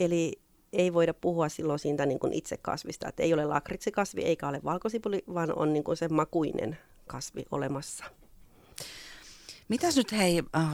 Eli 0.00 0.41
ei 0.72 0.92
voida 0.92 1.14
puhua 1.14 1.48
silloin 1.48 1.78
siitä 1.78 2.06
niin 2.06 2.18
kuin 2.18 2.32
itse 2.32 2.56
kasvista, 2.56 3.08
että 3.08 3.22
ei 3.22 3.34
ole 3.34 3.44
lakritsikasvi 3.44 4.22
eikä 4.22 4.48
ole 4.48 4.60
valkosipuli, 4.64 5.24
vaan 5.34 5.58
on 5.58 5.72
niin 5.72 5.84
kuin 5.84 5.96
se 5.96 6.08
makuinen 6.08 6.78
kasvi 7.06 7.44
olemassa. 7.50 8.04
Mitäs 9.68 9.96
nyt 9.96 10.12
hei, 10.12 10.42
äh, 10.56 10.64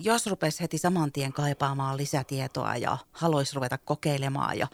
jos 0.00 0.26
rupesi 0.26 0.60
heti 0.60 0.78
saman 0.78 1.12
tien 1.12 1.32
kaipaamaan 1.32 1.96
lisätietoa 1.96 2.76
ja 2.76 2.98
haluaisi 3.12 3.54
ruveta 3.54 3.78
kokeilemaan 3.78 4.58
ja, 4.58 4.66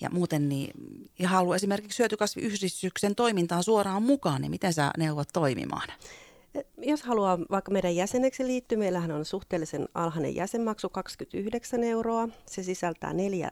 ja 0.00 0.10
muuten 0.10 0.48
niin, 0.48 0.70
ja 1.18 1.28
haluaa 1.28 1.56
esimerkiksi 1.56 1.96
syötykasviyhdistyksen 1.96 3.14
toimintaan 3.14 3.64
suoraan 3.64 4.02
mukaan, 4.02 4.40
niin 4.40 4.50
miten 4.50 4.72
sä 4.72 4.90
neuvot 4.98 5.28
toimimaan? 5.32 5.88
Jos 6.82 7.02
haluaa 7.02 7.38
vaikka 7.50 7.70
meidän 7.70 7.96
jäseneksi 7.96 8.46
liittyä, 8.46 8.78
meillähän 8.78 9.10
on 9.10 9.24
suhteellisen 9.24 9.88
alhainen 9.94 10.34
jäsenmaksu 10.34 10.88
29 10.88 11.84
euroa. 11.84 12.28
Se 12.46 12.62
sisältää 12.62 13.12
neljä 13.12 13.50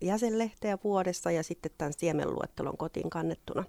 jäsenlehteä 0.00 0.78
vuodessa 0.84 1.30
ja 1.30 1.42
sitten 1.42 1.72
tämän 1.78 1.92
siemenluettelon 1.92 2.76
kotiin 2.76 3.10
kannettuna. 3.10 3.64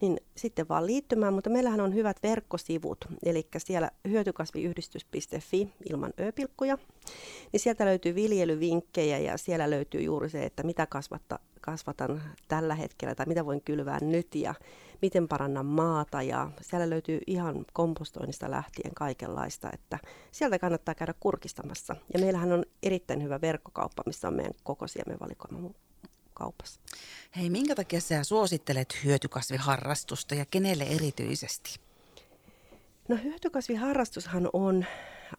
Niin 0.00 0.20
sitten 0.36 0.68
vaan 0.68 0.86
liittymään, 0.86 1.34
mutta 1.34 1.50
meillähän 1.50 1.80
on 1.80 1.94
hyvät 1.94 2.16
verkkosivut, 2.22 3.04
eli 3.24 3.48
siellä 3.58 3.90
hyötykasviyhdistys.fi 4.08 5.68
ilman 5.90 6.12
ö-pilkkuja. 6.20 6.78
Niin 7.52 7.60
sieltä 7.60 7.84
löytyy 7.84 8.14
viljelyvinkkejä 8.14 9.18
ja 9.18 9.38
siellä 9.38 9.70
löytyy 9.70 10.00
juuri 10.00 10.28
se, 10.28 10.44
että 10.44 10.62
mitä 10.62 10.86
kasvatta, 10.86 11.38
kasvatan 11.60 12.22
tällä 12.48 12.74
hetkellä 12.74 13.14
tai 13.14 13.26
mitä 13.26 13.46
voin 13.46 13.62
kylvää 13.64 13.98
nyt 14.00 14.34
ja 14.34 14.54
miten 15.02 15.28
parannan 15.28 15.66
maata 15.66 16.22
ja 16.22 16.50
siellä 16.60 16.90
löytyy 16.90 17.20
ihan 17.26 17.64
kompostoinnista 17.72 18.50
lähtien 18.50 18.94
kaikenlaista, 18.94 19.70
että 19.72 19.98
sieltä 20.30 20.58
kannattaa 20.58 20.94
käydä 20.94 21.14
kurkistamassa. 21.20 21.96
Ja 22.14 22.20
meillähän 22.20 22.52
on 22.52 22.64
erittäin 22.82 23.22
hyvä 23.22 23.40
verkkokauppa, 23.40 24.02
missä 24.06 24.28
on 24.28 24.34
meidän 24.34 24.54
koko 24.62 24.86
siemenvalikoima 24.86 25.70
kaupassa. 26.40 26.80
Hei, 27.36 27.50
minkä 27.50 27.74
takia 27.74 28.00
sä 28.00 28.24
suosittelet 28.24 29.04
hyötykasviharrastusta 29.04 30.34
ja 30.34 30.46
kenelle 30.46 30.84
erityisesti? 30.84 31.80
No 33.08 33.16
hyötykasviharrastushan 33.22 34.50
on 34.52 34.84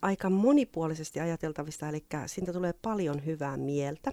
aika 0.02 0.30
monipuolisesti 0.30 1.20
ajateltavista, 1.20 1.88
eli 1.88 2.04
siitä 2.26 2.52
tulee 2.52 2.72
paljon 2.72 3.26
hyvää 3.26 3.56
mieltä. 3.56 4.12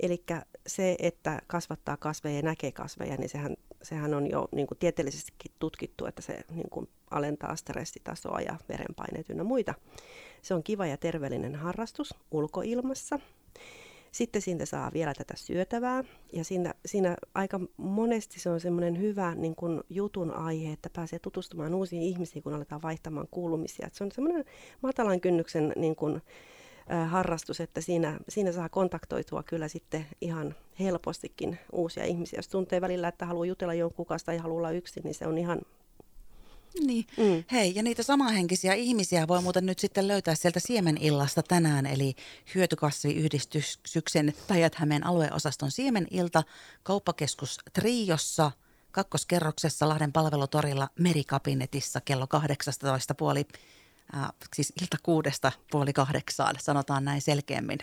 Eli 0.00 0.24
se, 0.66 0.96
että 0.98 1.42
kasvattaa 1.46 1.96
kasveja 1.96 2.36
ja 2.36 2.42
näkee 2.42 2.72
kasveja, 2.72 3.16
niin 3.16 3.28
sehän, 3.28 3.56
sehän 3.82 4.14
on 4.14 4.30
jo 4.30 4.48
niin 4.52 4.66
kuin 4.66 4.78
tieteellisestikin 4.78 5.52
tutkittu, 5.58 6.06
että 6.06 6.22
se 6.22 6.40
niin 6.50 6.70
kuin 6.70 6.88
alentaa 7.10 7.56
stressitasoa 7.56 8.40
ja 8.40 8.56
verenpaineet 8.68 9.30
ynnä 9.30 9.44
muita. 9.44 9.74
Se 10.42 10.54
on 10.54 10.62
kiva 10.62 10.86
ja 10.86 10.96
terveellinen 10.96 11.54
harrastus 11.54 12.14
ulkoilmassa. 12.30 13.18
Sitten 14.12 14.42
siitä 14.42 14.66
saa 14.66 14.90
vielä 14.92 15.14
tätä 15.14 15.34
syötävää 15.36 16.04
ja 16.32 16.44
siinä, 16.44 16.74
siinä 16.86 17.16
aika 17.34 17.60
monesti 17.76 18.40
se 18.40 18.50
on 18.50 18.60
semmoinen 18.60 19.00
hyvä 19.00 19.34
niin 19.34 19.54
kuin 19.54 19.80
jutun 19.90 20.30
aihe, 20.30 20.72
että 20.72 20.90
pääsee 20.92 21.18
tutustumaan 21.18 21.74
uusiin 21.74 22.02
ihmisiin, 22.02 22.42
kun 22.42 22.54
aletaan 22.54 22.82
vaihtamaan 22.82 23.28
kuulumisia. 23.30 23.86
Et 23.86 23.94
se 23.94 24.04
on 24.04 24.12
semmoinen 24.12 24.44
matalan 24.82 25.20
kynnyksen 25.20 25.72
niin 25.76 25.96
kuin, 25.96 26.22
äh, 26.92 27.10
harrastus, 27.10 27.60
että 27.60 27.80
siinä, 27.80 28.18
siinä 28.28 28.52
saa 28.52 28.68
kontaktoitua 28.68 29.42
kyllä 29.42 29.68
sitten 29.68 30.06
ihan 30.20 30.54
helpostikin 30.80 31.58
uusia 31.72 32.04
ihmisiä. 32.04 32.38
Jos 32.38 32.48
tuntee 32.48 32.80
välillä, 32.80 33.08
että 33.08 33.26
haluaa 33.26 33.46
jutella 33.46 33.74
jonkun 33.74 34.06
kanssa 34.06 34.26
tai 34.26 34.36
haluaa 34.36 34.58
olla 34.58 34.70
yksin, 34.70 35.02
niin 35.04 35.14
se 35.14 35.26
on 35.26 35.38
ihan 35.38 35.60
niin. 36.80 37.06
Mm. 37.16 37.44
Hei, 37.52 37.74
ja 37.74 37.82
niitä 37.82 38.02
samanhenkisiä 38.02 38.74
ihmisiä 38.74 39.28
voi 39.28 39.42
muuten 39.42 39.66
nyt 39.66 39.78
sitten 39.78 40.08
löytää 40.08 40.34
sieltä 40.34 40.60
Siemenillasta 40.60 41.42
tänään, 41.42 41.86
eli 41.86 42.14
hyötykasviyhdistyksen 42.54 44.34
Päijät-Hämeen 44.48 45.06
alueosaston 45.06 45.70
Siemenilta, 45.70 46.42
kauppakeskus 46.82 47.58
Triossa, 47.72 48.50
kakkoskerroksessa 48.90 49.88
Lahden 49.88 50.12
palvelutorilla 50.12 50.88
Merikabinetissa 50.98 52.00
kello 52.00 52.26
18 52.26 53.14
puoli, 53.14 53.46
äh, 54.16 54.28
siis 54.54 54.72
ilta 54.82 54.96
kuudesta 55.02 55.52
puoli 55.70 55.92
kahdeksaan, 55.92 56.56
sanotaan 56.60 57.04
näin 57.04 57.20
selkeämmin 57.20 57.78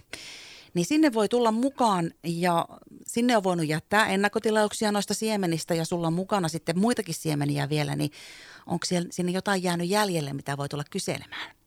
niin 0.73 0.85
sinne 0.85 1.13
voi 1.13 1.29
tulla 1.29 1.51
mukaan 1.51 2.11
ja 2.23 2.65
sinne 3.07 3.37
on 3.37 3.43
voinut 3.43 3.67
jättää 3.67 4.07
ennakkotilauksia 4.07 4.91
noista 4.91 5.13
siemenistä 5.13 5.73
ja 5.73 5.85
sulla 5.85 6.07
on 6.07 6.13
mukana 6.13 6.47
sitten 6.47 6.79
muitakin 6.79 7.15
siemeniä 7.15 7.69
vielä, 7.69 7.95
niin 7.95 8.11
onko 8.65 8.85
siellä, 8.85 9.07
sinne 9.11 9.31
jotain 9.31 9.63
jäänyt 9.63 9.89
jäljelle, 9.89 10.33
mitä 10.33 10.57
voi 10.57 10.69
tulla 10.69 10.83
kyselemään? 10.91 11.58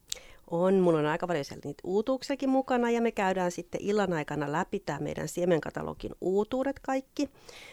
On, 0.54 0.74
mulla 0.74 0.98
on 0.98 1.06
aika 1.06 1.26
paljon 1.26 1.44
sieltä 1.44 1.68
niitä 1.68 1.80
uutuuksiakin 1.84 2.48
mukana 2.48 2.90
ja 2.90 3.00
me 3.00 3.12
käydään 3.12 3.50
sitten 3.50 3.80
illan 3.80 4.12
aikana 4.12 4.52
läpi 4.52 4.80
tämä 4.80 4.98
meidän 4.98 5.28
siemenkatalogin 5.28 6.12
uutuudet 6.20 6.78
kaikki. 6.78 7.28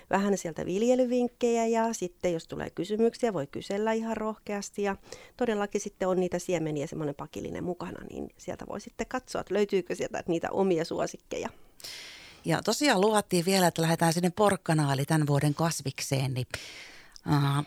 Vähän 0.10 0.38
sieltä 0.38 0.66
viljelyvinkkejä 0.66 1.66
ja 1.66 1.94
sitten 1.94 2.34
jos 2.34 2.48
tulee 2.48 2.70
kysymyksiä, 2.70 3.34
voi 3.34 3.48
kysellä 3.48 3.94
ihan 3.94 4.18
rohkeasti 4.18 4.84
ja 4.84 4.96
todellakin 5.38 5.82
sitten 5.82 6.08
on 6.08 6.20
niitä 6.20 6.40
siemeniä 6.40 6.88
semmoinen 6.88 7.16
pakillinen 7.16 7.64
mukana, 7.64 8.06
niin 8.10 8.30
sieltä 8.38 8.66
voi 8.70 8.82
sitten 8.82 9.08
katsoa, 9.08 9.42
että 9.42 9.54
löytyykö 9.54 9.96
sieltä 9.96 10.24
niitä 10.28 10.48
omia 10.52 10.86
suosikkeja. 10.86 11.50
Ja 12.46 12.62
tosiaan 12.64 13.02
luvattiin 13.02 13.46
vielä, 13.46 13.68
että 13.68 13.82
lähdetään 13.82 14.14
sinne 14.14 14.30
porkkana, 14.36 14.94
eli 14.94 15.06
tämän 15.06 15.28
vuoden 15.28 15.54
kasvikseen, 15.54 16.34
niin 16.34 16.48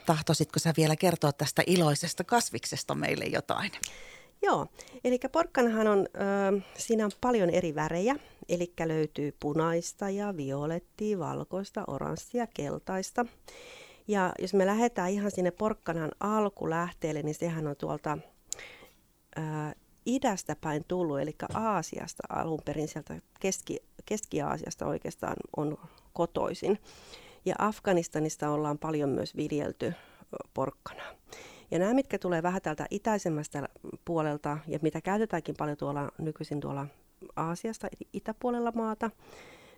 tahtoisitko 0.07 0.59
sä 0.59 0.75
vielä 0.77 0.97
kertoa 0.97 1.33
tästä 1.33 1.63
iloisesta 1.67 2.25
kasviksesta 2.25 2.95
meille 2.95 3.25
jotain? 3.25 3.71
Joo, 4.43 4.67
eli 5.05 5.19
porkkanahan 5.33 5.87
on, 5.87 6.07
äh, 6.17 6.65
siinä 6.79 7.05
on 7.05 7.11
paljon 7.21 7.51
eri 7.51 7.75
värejä, 7.75 8.17
eli 8.49 8.73
löytyy 8.85 9.37
punaista 9.41 10.11
ja 10.11 10.37
violettia, 10.37 11.19
valkoista, 11.19 11.85
oranssia, 11.87 12.47
keltaista. 12.47 13.27
Ja 14.09 14.33
jos 14.39 14.55
me 14.55 14.67
lähdetään 14.67 15.11
ihan 15.11 15.31
sinne 15.31 15.51
porkkanan 15.51 16.11
alkulähteelle, 16.21 17.23
niin 17.23 17.35
sehän 17.35 17.67
on 17.67 17.77
tuolta 17.77 18.19
äh, 19.39 19.75
idästä 20.07 20.57
päin 20.61 20.85
tullut, 20.89 21.21
eli 21.21 21.35
Aasiasta 21.55 22.23
alun 22.29 22.61
perin, 22.65 22.89
sieltä 22.89 23.21
Keski, 23.41 23.79
Keski-Aasiasta 24.05 24.87
oikeastaan 24.87 25.37
on 25.57 25.79
kotoisin. 26.13 26.79
Ja 27.45 27.55
Afganistanista 27.59 28.51
ollaan 28.51 28.79
paljon 28.79 29.09
myös 29.09 29.37
viljelty 29.37 29.93
porkkanaa. 30.55 31.13
Ja 31.73 31.79
nämä, 31.79 31.95
mitkä 31.95 32.19
tulee 32.19 32.43
vähän 32.43 32.63
täältä 32.63 32.87
itäisemmästä 32.91 33.69
puolelta 34.05 34.59
ja 34.67 34.79
mitä 34.83 35.01
käytetäänkin 35.01 35.55
paljon 35.59 35.77
tuolla 35.77 36.13
nykyisin 36.19 36.61
tuolla 36.61 36.87
Aasiasta, 37.37 37.89
itäpuolella 38.13 38.73
maata 38.75 39.11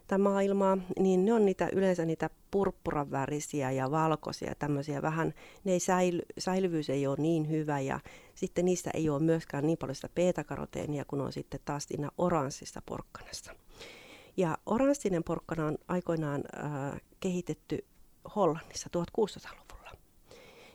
tai 0.07 0.19
maailmaa, 0.19 0.79
niin 0.99 1.25
ne 1.25 1.33
on 1.33 1.47
niitä, 1.47 1.69
yleensä 1.73 2.05
niitä 2.05 2.31
purppuravärisiä 2.51 3.71
ja 3.71 3.91
valkoisia 3.91 4.55
tämmöisiä 4.59 5.03
vähän, 5.03 5.35
ne 5.65 5.73
ei 5.73 5.81
säily, 5.81 6.23
säilyvyys 6.39 6.91
ei 6.91 7.07
ole 7.07 7.17
niin 7.19 7.51
hyvä 7.51 7.81
ja 7.81 8.01
sitten 8.35 8.65
niistä 8.65 8.90
ei 8.95 9.09
ole 9.09 9.23
myöskään 9.23 9.66
niin 9.66 9.79
paljon 9.79 9.95
sitä 9.95 10.09
beta-karoteenia 10.14 11.05
kuin 11.05 11.23
on 11.23 11.33
sitten 11.33 11.61
taas 11.64 11.85
siinä 11.85 12.11
oranssista 12.18 12.83
porkkanasta. 12.87 13.55
Ja 14.37 14.59
oranssinen 14.66 15.25
porkkana 15.25 15.66
on 15.66 15.79
aikoinaan 15.88 16.45
äh, 16.64 17.01
kehitetty 17.21 17.85
Hollannissa 18.37 18.90
1600-luvulla. 18.97 19.63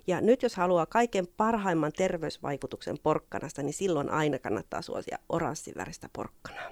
Ja 0.09 0.21
nyt 0.21 0.43
jos 0.43 0.55
haluaa 0.55 0.85
kaiken 0.85 1.27
parhaimman 1.27 1.91
terveysvaikutuksen 1.91 2.97
porkkanasta, 3.03 3.63
niin 3.63 3.73
silloin 3.73 4.09
aina 4.09 4.39
kannattaa 4.39 4.81
suosia 4.81 5.19
oranssiväristä 5.29 6.09
porkkanaa. 6.13 6.71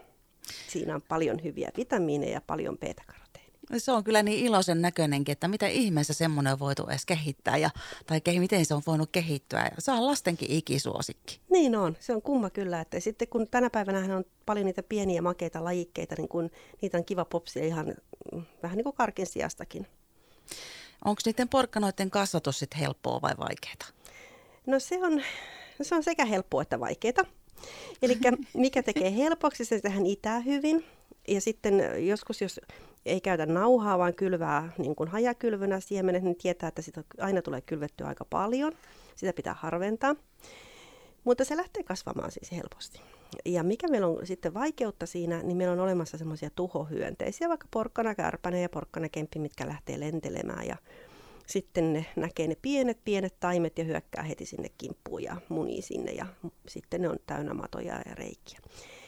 Siinä 0.67 0.95
on 0.95 1.01
paljon 1.01 1.43
hyviä 1.43 1.69
vitamiineja 1.77 2.31
ja 2.31 2.41
paljon 2.41 2.77
beta-karoteenia. 2.77 3.77
Se 3.77 3.91
on 3.91 4.03
kyllä 4.03 4.23
niin 4.23 4.45
iloisen 4.45 4.81
näköinenkin, 4.81 5.33
että 5.33 5.47
mitä 5.47 5.67
ihmeessä 5.67 6.13
semmoinen 6.13 6.53
on 6.53 6.59
voitu 6.59 6.87
edes 6.87 7.05
kehittää 7.05 7.57
ja, 7.57 7.69
tai 8.05 8.21
ke, 8.21 8.39
miten 8.39 8.65
se 8.65 8.73
on 8.73 8.81
voinut 8.87 9.09
kehittyä. 9.11 9.59
Ja 9.59 9.71
se 9.79 9.91
on 9.91 10.05
lastenkin 10.05 10.51
ikisuosikki. 10.51 11.39
Niin 11.49 11.75
on, 11.75 11.97
se 11.99 12.13
on 12.15 12.21
kumma 12.21 12.49
kyllä. 12.49 12.81
Että 12.81 12.99
sitten 12.99 13.27
kun 13.27 13.47
tänä 13.47 13.69
päivänä 13.69 14.17
on 14.17 14.25
paljon 14.45 14.65
niitä 14.65 14.83
pieniä 14.83 15.21
makeita 15.21 15.63
lajikkeita, 15.63 16.15
niin 16.17 16.29
kun 16.29 16.49
niitä 16.81 16.97
on 16.97 17.05
kiva 17.05 17.25
popsia 17.25 17.65
ihan 17.65 17.95
mm, 18.33 18.43
vähän 18.63 18.77
niin 18.77 18.83
kuin 18.83 18.95
karkin 18.95 19.27
sijastakin. 19.27 19.87
Onko 21.05 21.21
niiden 21.25 21.49
porkkanoiden 21.49 22.09
kasvatus 22.09 22.59
sitten 22.59 22.79
helppoa 22.79 23.21
vai 23.21 23.33
vaikeaa? 23.39 23.91
No 24.65 24.79
se 24.79 24.99
on, 25.05 25.21
se 25.81 25.95
on 25.95 26.03
sekä 26.03 26.25
helppoa 26.25 26.61
että 26.61 26.79
vaikeaa. 26.79 27.25
Eli 28.01 28.17
mikä 28.53 28.83
tekee 28.83 29.15
helpoksi, 29.15 29.65
se 29.65 29.79
tähän 29.79 30.05
itää 30.05 30.39
hyvin. 30.39 30.85
Ja 31.27 31.41
sitten 31.41 32.07
joskus, 32.07 32.41
jos 32.41 32.59
ei 33.05 33.21
käytä 33.21 33.45
nauhaa, 33.45 33.97
vaan 33.97 34.13
kylvää 34.13 34.73
niin 34.77 34.95
kuin 34.95 35.09
hajakylvönä 35.09 35.79
siemenet, 35.79 36.23
niin 36.23 36.35
tietää, 36.35 36.67
että 36.69 36.81
sitä 36.81 37.03
aina 37.19 37.41
tulee 37.41 37.61
kylvettyä 37.61 38.07
aika 38.07 38.25
paljon. 38.25 38.73
Sitä 39.15 39.33
pitää 39.33 39.53
harventaa. 39.53 40.15
Mutta 41.23 41.45
se 41.45 41.57
lähtee 41.57 41.83
kasvamaan 41.83 42.31
siis 42.31 42.51
helposti. 42.51 43.01
Ja 43.45 43.63
mikä 43.63 43.87
meillä 43.87 44.07
on 44.07 44.27
sitten 44.27 44.53
vaikeutta 44.53 45.05
siinä, 45.05 45.43
niin 45.43 45.57
meillä 45.57 45.73
on 45.73 45.79
olemassa 45.79 46.17
semmoisia 46.17 46.49
tuhohyönteisiä, 46.49 47.49
vaikka 47.49 47.67
porkkana 47.71 48.15
kärpäne 48.15 48.61
ja 48.61 48.69
porkkana 48.69 49.09
kemppi, 49.09 49.39
mitkä 49.39 49.67
lähtee 49.67 49.99
lentelemään. 49.99 50.67
Ja 50.67 50.75
sitten 51.47 51.93
ne 51.93 52.05
näkee 52.15 52.47
ne 52.47 52.55
pienet, 52.61 52.99
pienet 53.05 53.39
taimet 53.39 53.77
ja 53.77 53.83
hyökkää 53.83 54.23
heti 54.23 54.45
sinne 54.45 54.69
kimppuun 54.77 55.23
ja 55.23 55.37
munii 55.49 55.81
sinne 55.81 56.11
ja 56.11 56.25
sitten 56.67 57.01
ne 57.01 57.09
on 57.09 57.17
täynnä 57.25 57.53
matoja 57.53 58.01
ja 58.05 58.15
reikiä. 58.15 58.59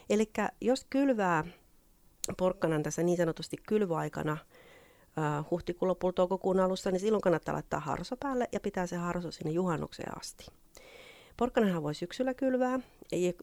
Eli 0.09 0.31
jos 0.61 0.85
kylvää 0.89 1.45
porkkanan 2.37 2.83
tässä 2.83 3.03
niin 3.03 3.17
sanotusti 3.17 3.57
kylvöaikana, 3.67 4.37
uh, 5.17 5.51
huhtikuun 5.51 5.89
lopulla 5.89 6.13
toukokuun 6.13 6.59
alussa, 6.59 6.91
niin 6.91 6.99
silloin 6.99 7.21
kannattaa 7.21 7.53
laittaa 7.53 7.79
harso 7.79 8.15
päälle 8.17 8.47
ja 8.51 8.59
pitää 8.59 8.87
se 8.87 8.95
harso 8.95 9.31
sinne 9.31 9.51
juhannukseen 9.51 10.17
asti. 10.17 10.45
Porkkanahan 11.39 11.83
voi 11.83 11.95
syksyllä 11.95 12.33
kylvää, 12.33 12.79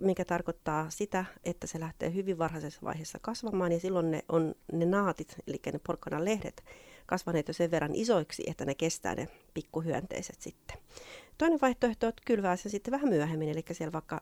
mikä 0.00 0.24
tarkoittaa 0.24 0.90
sitä, 0.90 1.24
että 1.44 1.66
se 1.66 1.80
lähtee 1.80 2.14
hyvin 2.14 2.38
varhaisessa 2.38 2.80
vaiheessa 2.84 3.18
kasvamaan 3.22 3.72
ja 3.72 3.80
silloin 3.80 4.10
ne 4.10 4.22
on 4.28 4.54
ne 4.72 4.86
naatit, 4.86 5.36
eli 5.46 5.60
ne 5.72 5.80
porkkanan 5.86 6.24
lehdet, 6.24 6.64
kasvaneet 7.06 7.48
jo 7.48 7.54
sen 7.54 7.70
verran 7.70 7.94
isoiksi, 7.94 8.42
että 8.46 8.64
ne 8.64 8.74
kestää 8.74 9.14
ne 9.14 9.28
pikkuhyönteiset 9.54 10.40
sitten. 10.40 10.76
Toinen 11.38 11.58
vaihtoehto 11.62 12.06
on, 12.06 12.08
että 12.08 12.22
kylvää 12.26 12.56
se 12.56 12.68
sitten 12.68 12.92
vähän 12.92 13.08
myöhemmin, 13.08 13.48
eli 13.48 13.64
siellä 13.72 13.92
vaikka 13.92 14.20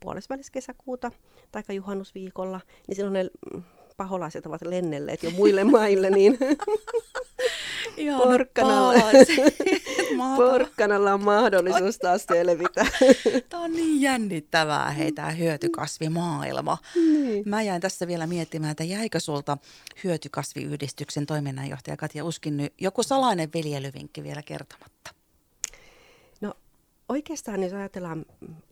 puolesvälis 0.00 0.50
kesäkuuta 0.50 1.10
tai 1.52 1.62
juhannusviikolla, 1.76 2.60
niin 2.88 2.96
silloin 2.96 3.12
ne 3.12 3.30
paholaiset 3.96 4.46
ovat 4.46 4.62
lennelleet 4.62 5.22
jo 5.22 5.30
muille 5.30 5.64
maille, 5.64 6.10
niin 6.10 6.38
porkkanalla, 8.16 9.04
porkkanalla 10.36 11.14
on 11.14 11.24
mahdollisuus 11.24 11.98
taas 11.98 12.24
selvitä. 12.24 12.86
Tämä 13.48 13.62
on 13.62 13.72
niin 13.72 14.00
jännittävää, 14.00 14.90
hei 14.90 15.12
tämä 15.12 15.30
hyötykasvimaailma. 15.30 16.78
Niin. 16.94 17.48
Mä 17.48 17.62
jäin 17.62 17.80
tässä 17.80 18.06
vielä 18.06 18.26
miettimään, 18.26 18.70
että 18.70 18.84
jäikö 18.84 19.20
sulta 19.20 19.58
hyötykasviyhdistyksen 20.04 21.26
toiminnanjohtaja 21.26 21.96
Katja 21.96 22.24
Uskin 22.24 22.70
joku 22.80 23.02
salainen 23.02 23.48
viljelyvinkki 23.54 24.22
vielä 24.22 24.42
kertomatta? 24.42 25.10
No 26.40 26.54
oikeastaan 27.08 27.62
jos 27.62 27.72
ajatellaan 27.72 28.26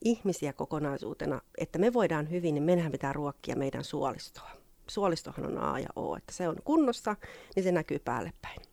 ihmisiä 0.05 0.53
kokonaisuutena, 0.53 1.41
että 1.59 1.79
me 1.79 1.93
voidaan 1.93 2.31
hyvin, 2.31 2.55
niin 2.55 2.65
meidän 2.65 2.93
pitää 2.93 3.13
ruokkia 3.13 3.57
meidän 3.57 3.85
suolistoa 3.85 4.63
suolistohan 4.93 5.47
on 5.47 5.59
A 5.59 5.79
ja 5.79 5.89
O, 5.97 6.17
että 6.17 6.33
se 6.33 6.49
on 6.49 6.57
kunnossa, 6.65 7.17
niin 7.57 7.65
se 7.65 7.73
näkyy 7.73 7.99
päälle 7.99 8.33
päin. 8.43 8.72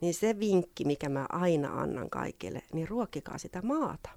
Niin 0.00 0.14
se 0.14 0.38
vinkki, 0.38 0.84
mikä 0.84 1.08
mä 1.08 1.26
aina 1.32 1.80
annan 1.80 2.10
kaikille, 2.10 2.62
niin 2.72 2.88
ruokkikaa 2.88 3.38
sitä 3.38 3.62
maata. 3.62 4.10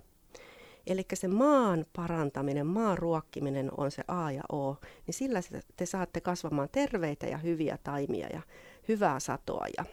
Eli 0.88 1.06
se 1.14 1.28
maan 1.28 1.86
parantaminen, 1.96 2.68
maan 2.68 2.98
ruokkiminen 2.98 3.72
on 3.78 3.92
se 3.92 4.04
A 4.08 4.32
ja 4.32 4.44
O, 4.52 4.76
niin 5.08 5.14
sillä 5.14 5.40
te 5.78 5.86
saatte 5.86 6.22
kasvamaan 6.22 6.70
terveitä 6.72 7.28
ja 7.28 7.38
hyviä 7.38 7.78
taimia 7.84 8.28
ja 8.34 8.42
hyvää 8.88 9.20
satoa. 9.20 9.66
Ja, 9.78 9.86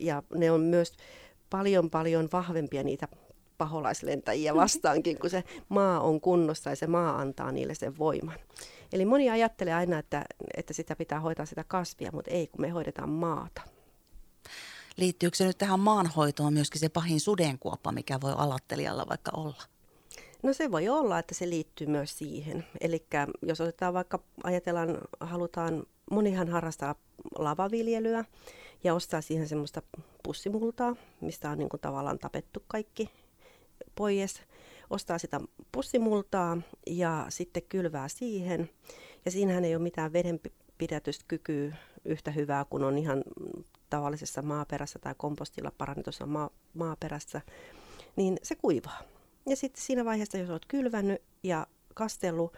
ja 0.00 0.22
ne 0.34 0.50
on 0.50 0.60
myös 0.60 0.92
paljon 1.50 1.90
paljon 1.90 2.28
vahvempia 2.32 2.82
niitä 2.82 3.08
paholaislentäjiä 3.58 4.54
vastaankin, 4.64 5.18
kun 5.18 5.30
se 5.30 5.44
maa 5.68 6.00
on 6.00 6.20
kunnossa 6.20 6.70
ja 6.70 6.76
se 6.76 6.86
maa 6.86 7.18
antaa 7.18 7.52
niille 7.52 7.74
sen 7.74 7.98
voiman. 7.98 8.38
Eli 8.92 9.04
moni 9.04 9.30
ajattelee 9.30 9.74
aina, 9.74 9.98
että, 9.98 10.24
että 10.56 10.72
sitä 10.72 10.96
pitää 10.96 11.20
hoitaa 11.20 11.46
sitä 11.46 11.64
kasvia, 11.68 12.10
mutta 12.12 12.30
ei, 12.30 12.46
kun 12.46 12.60
me 12.60 12.68
hoidetaan 12.68 13.10
maata. 13.10 13.73
Liittyykö 14.96 15.36
se 15.36 15.44
nyt 15.46 15.58
tähän 15.58 15.80
maanhoitoon 15.80 16.52
myöskin 16.52 16.80
se 16.80 16.88
pahin 16.88 17.20
sudenkuoppa, 17.20 17.92
mikä 17.92 18.20
voi 18.20 18.32
alattelijalla 18.36 19.06
vaikka 19.08 19.30
olla? 19.34 19.62
No 20.42 20.52
se 20.52 20.70
voi 20.70 20.88
olla, 20.88 21.18
että 21.18 21.34
se 21.34 21.48
liittyy 21.48 21.86
myös 21.86 22.18
siihen. 22.18 22.64
Eli 22.80 23.06
jos 23.42 23.60
otetaan 23.60 23.94
vaikka, 23.94 24.18
ajatellaan, 24.44 24.98
halutaan, 25.20 25.82
monihan 26.10 26.48
harrastaa 26.48 26.94
lavaviljelyä 27.38 28.24
ja 28.84 28.94
ostaa 28.94 29.20
siihen 29.20 29.48
semmoista 29.48 29.82
pussimultaa, 30.22 30.96
mistä 31.20 31.50
on 31.50 31.58
niin 31.58 31.68
kuin 31.68 31.80
tavallaan 31.80 32.18
tapettu 32.18 32.64
kaikki 32.66 33.10
pois. 33.94 34.42
Ostaa 34.90 35.18
sitä 35.18 35.40
pussimultaa 35.72 36.58
ja 36.86 37.26
sitten 37.28 37.62
kylvää 37.68 38.08
siihen. 38.08 38.70
Ja 39.24 39.30
siinähän 39.30 39.64
ei 39.64 39.74
ole 39.74 39.82
mitään 39.82 40.12
vedenpidätyskykyä 40.12 41.76
yhtä 42.04 42.30
hyvää 42.30 42.64
kuin 42.64 42.84
on 42.84 42.98
ihan 42.98 43.24
tavallisessa 43.96 44.42
maaperässä 44.42 44.98
tai 44.98 45.14
kompostilla 45.16 45.72
parannetussa 45.78 46.26
maa, 46.26 46.50
maaperässä, 46.74 47.40
niin 48.16 48.38
se 48.42 48.54
kuivaa. 48.54 49.02
Ja 49.48 49.56
sitten 49.56 49.82
siinä 49.82 50.04
vaiheessa, 50.04 50.38
jos 50.38 50.50
olet 50.50 50.66
kylvännyt 50.68 51.22
ja 51.42 51.66
kastellut, 51.94 52.52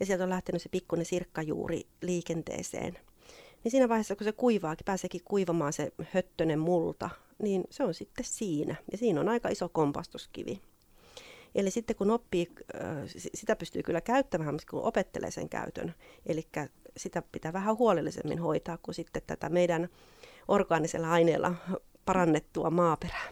ja 0.00 0.06
sieltä 0.06 0.24
on 0.24 0.30
lähtenyt 0.30 0.62
se 0.62 0.68
pikkuinen 0.68 1.06
sirkkajuuri 1.06 1.86
liikenteeseen, 2.02 2.98
niin 3.64 3.70
siinä 3.70 3.88
vaiheessa, 3.88 4.16
kun 4.16 4.24
se 4.24 4.32
kuivaa, 4.32 4.76
pääseekin 4.84 5.20
kuivamaan 5.24 5.72
se 5.72 5.92
höttönen 6.12 6.58
multa, 6.58 7.10
niin 7.42 7.64
se 7.70 7.84
on 7.84 7.94
sitten 7.94 8.24
siinä. 8.24 8.76
Ja 8.92 8.98
siinä 8.98 9.20
on 9.20 9.28
aika 9.28 9.48
iso 9.48 9.68
kompastuskivi. 9.68 10.60
Eli 11.54 11.70
sitten 11.70 11.96
kun 11.96 12.10
oppii, 12.10 12.48
sitä 13.34 13.56
pystyy 13.56 13.82
kyllä 13.82 14.00
käyttämään, 14.00 14.56
kun 14.70 14.82
opettelee 14.82 15.30
sen 15.30 15.48
käytön. 15.48 15.94
Eli 16.26 16.48
sitä 16.96 17.22
pitää 17.32 17.52
vähän 17.52 17.78
huolellisemmin 17.78 18.38
hoitaa 18.38 18.78
kuin 18.82 18.94
sitten 18.94 19.22
tätä 19.26 19.48
meidän 19.48 19.88
orgaanisella 20.48 21.10
aineella 21.10 21.54
parannettua 22.04 22.70
maaperää. 22.70 23.28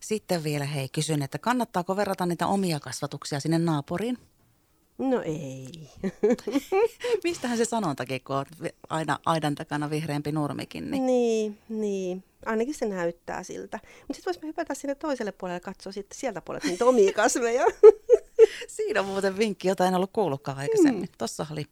Sitten 0.00 0.44
vielä 0.44 0.64
hei, 0.64 0.88
kysyn, 0.88 1.22
että 1.22 1.38
kannattaako 1.38 1.96
verrata 1.96 2.26
niitä 2.26 2.46
omia 2.46 2.80
kasvatuksia 2.80 3.40
sinne 3.40 3.58
naapuriin? 3.58 4.18
No 4.98 5.22
ei. 5.22 5.66
Mistähän 7.24 7.58
se 7.58 7.64
sanontakin, 7.64 8.20
kun 8.24 8.36
on 8.36 8.46
aina 8.88 9.18
aidan 9.26 9.54
takana 9.54 9.90
vihreämpi 9.90 10.32
nurmikin? 10.32 10.90
Niin, 10.90 11.06
niin. 11.06 11.58
niin. 11.68 12.24
Ainakin 12.46 12.74
se 12.74 12.86
näyttää 12.86 13.42
siltä. 13.42 13.80
Mutta 13.82 14.14
sitten 14.14 14.24
voisimme 14.24 14.46
hypätä 14.46 14.74
sinne 14.74 14.94
toiselle 14.94 15.32
puolelle 15.32 15.56
ja 15.56 15.60
katsoa 15.60 15.92
sitten 15.92 16.18
sieltä 16.18 16.40
puolelta 16.40 16.66
niitä 16.66 16.84
omia 16.84 17.12
kasveja. 17.12 17.64
Siinä 18.76 19.00
on 19.00 19.06
muuten 19.06 19.38
vinkki, 19.38 19.68
jota 19.68 19.86
en 19.86 19.94
ollut 19.94 20.10
kuullutkaan 20.12 20.58
aikaisemmin. 20.58 21.02
Mm. 21.02 21.08
Tuossa 21.18 21.46
oli 21.50 21.66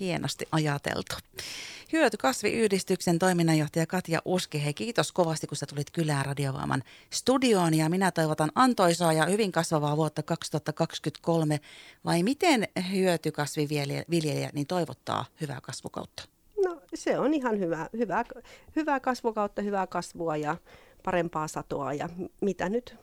hienosti 0.00 0.46
ajateltu. 0.52 1.16
Hyötykasviyhdistyksen 1.92 3.18
toiminnanjohtaja 3.18 3.86
Katja 3.86 4.22
Uski, 4.24 4.64
hei 4.64 4.74
kiitos 4.74 5.12
kovasti, 5.12 5.46
kun 5.46 5.56
sä 5.56 5.66
tulit 5.66 5.90
Kylään 5.90 6.26
Radiovaaman 6.26 6.82
studioon 7.10 7.74
ja 7.74 7.88
minä 7.88 8.10
toivotan 8.10 8.50
antoisaa 8.54 9.12
ja 9.12 9.26
hyvin 9.26 9.52
kasvavaa 9.52 9.96
vuotta 9.96 10.22
2023. 10.22 11.60
Vai 12.04 12.22
miten 12.22 12.68
hyötykasviviljelijä 12.92 14.50
niin 14.52 14.66
toivottaa 14.66 15.24
hyvää 15.40 15.58
kasvukautta? 15.62 16.22
No 16.64 16.80
se 16.94 17.18
on 17.18 17.34
ihan 17.34 17.58
hyvä, 17.58 17.88
hyvä, 17.98 18.24
hyvää 18.76 19.00
kasvukautta, 19.00 19.62
hyvää 19.62 19.86
kasvua 19.86 20.36
ja 20.36 20.56
parempaa 21.04 21.48
satoa 21.48 21.94
ja 21.94 22.08
mitä 22.40 22.68
nyt 22.68 22.96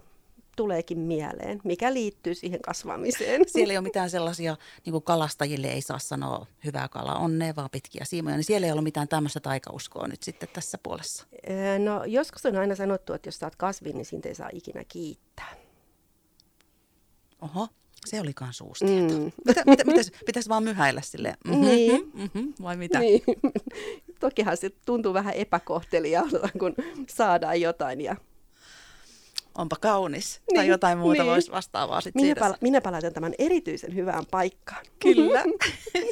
tuleekin 0.57 0.99
mieleen, 0.99 1.61
mikä 1.63 1.93
liittyy 1.93 2.35
siihen 2.35 2.61
kasvamiseen. 2.61 3.41
Siellä 3.47 3.73
ei 3.73 3.77
ole 3.77 3.83
mitään 3.83 4.09
sellaisia, 4.09 4.57
niin 4.85 4.91
kuin 4.91 5.03
kalastajille 5.03 5.67
ei 5.67 5.81
saa 5.81 5.99
sanoa 5.99 6.45
hyvää 6.65 6.87
kala, 6.87 7.15
onnea 7.15 7.55
vaan 7.55 7.69
pitkiä 7.69 8.05
siimoja, 8.05 8.35
niin 8.35 8.43
siellä 8.43 8.67
ei 8.67 8.73
ole 8.73 8.81
mitään 8.81 9.07
tämmöistä 9.07 9.39
taikauskoa 9.39 10.07
nyt 10.07 10.23
sitten 10.23 10.49
tässä 10.53 10.77
puolessa. 10.83 11.27
No 11.79 12.03
joskus 12.05 12.45
on 12.45 12.55
aina 12.55 12.75
sanottu, 12.75 13.13
että 13.13 13.27
jos 13.27 13.39
saat 13.39 13.55
kasvin, 13.55 13.95
niin 13.95 14.05
siitä 14.05 14.29
ei 14.29 14.35
saa 14.35 14.49
ikinä 14.53 14.83
kiittää. 14.87 15.55
Oho, 17.41 17.67
se 18.05 18.21
oli 18.21 18.33
kans 18.33 18.61
uusi 18.61 18.85
tieto. 18.85 19.13
Mm. 19.13 19.31
Mitä, 19.45 19.63
mitä, 19.65 19.85
pitäisi, 19.85 20.11
pitäisi 20.25 20.49
vaan 20.49 20.63
myhäillä 20.63 21.01
sille 21.01 21.33
mm-hmm, 21.45 21.65
niin. 21.65 22.11
mm-hmm, 22.13 22.53
vai 22.61 22.77
mitä? 22.77 22.99
Niin. 22.99 23.21
Tokihan 24.19 24.57
se 24.57 24.69
tuntuu 24.85 25.13
vähän 25.13 25.33
epäkohteliaalta, 25.33 26.49
kun 26.59 26.75
saadaan 27.09 27.61
jotain 27.61 28.01
ja 28.01 28.15
onpa 29.57 29.75
kaunis. 29.75 30.41
Niin, 30.47 30.55
tai 30.55 30.67
jotain 30.67 30.97
muuta 30.97 31.23
niin. 31.23 31.31
voisi 31.31 31.51
vastaavaa 31.51 32.01
sitten 32.01 32.21
minäpä, 32.21 32.55
minäpä 32.61 32.91
laitan 32.91 33.13
tämän 33.13 33.33
erityisen 33.39 33.95
hyvään 33.95 34.25
paikkaan. 34.31 34.85
Kyllä. 34.99 35.43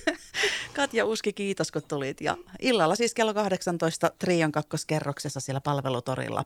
Katja 0.75 1.05
Uski, 1.05 1.33
kiitos 1.33 1.71
kun 1.71 1.81
tulit. 1.87 2.21
Ja 2.21 2.37
illalla 2.61 2.95
siis 2.95 3.13
kello 3.13 3.33
18 3.33 4.11
Trion 4.19 4.51
kakkoskerroksessa 4.51 5.39
siellä 5.39 5.61
palvelutorilla 5.61 6.43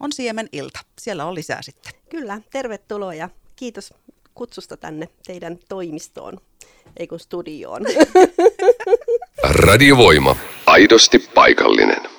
on 0.00 0.12
Siemen 0.12 0.48
ilta. 0.52 0.80
Siellä 0.98 1.24
on 1.24 1.34
lisää 1.34 1.62
sitten. 1.62 1.92
Kyllä, 2.08 2.40
tervetuloa 2.50 3.14
ja 3.14 3.28
kiitos 3.56 3.94
kutsusta 4.34 4.76
tänne 4.76 5.08
teidän 5.26 5.58
toimistoon, 5.68 6.40
ei 6.96 7.06
kun 7.06 7.20
studioon. 7.20 7.82
Radiovoima. 9.66 10.36
Aidosti 10.66 11.18
paikallinen. 11.18 12.11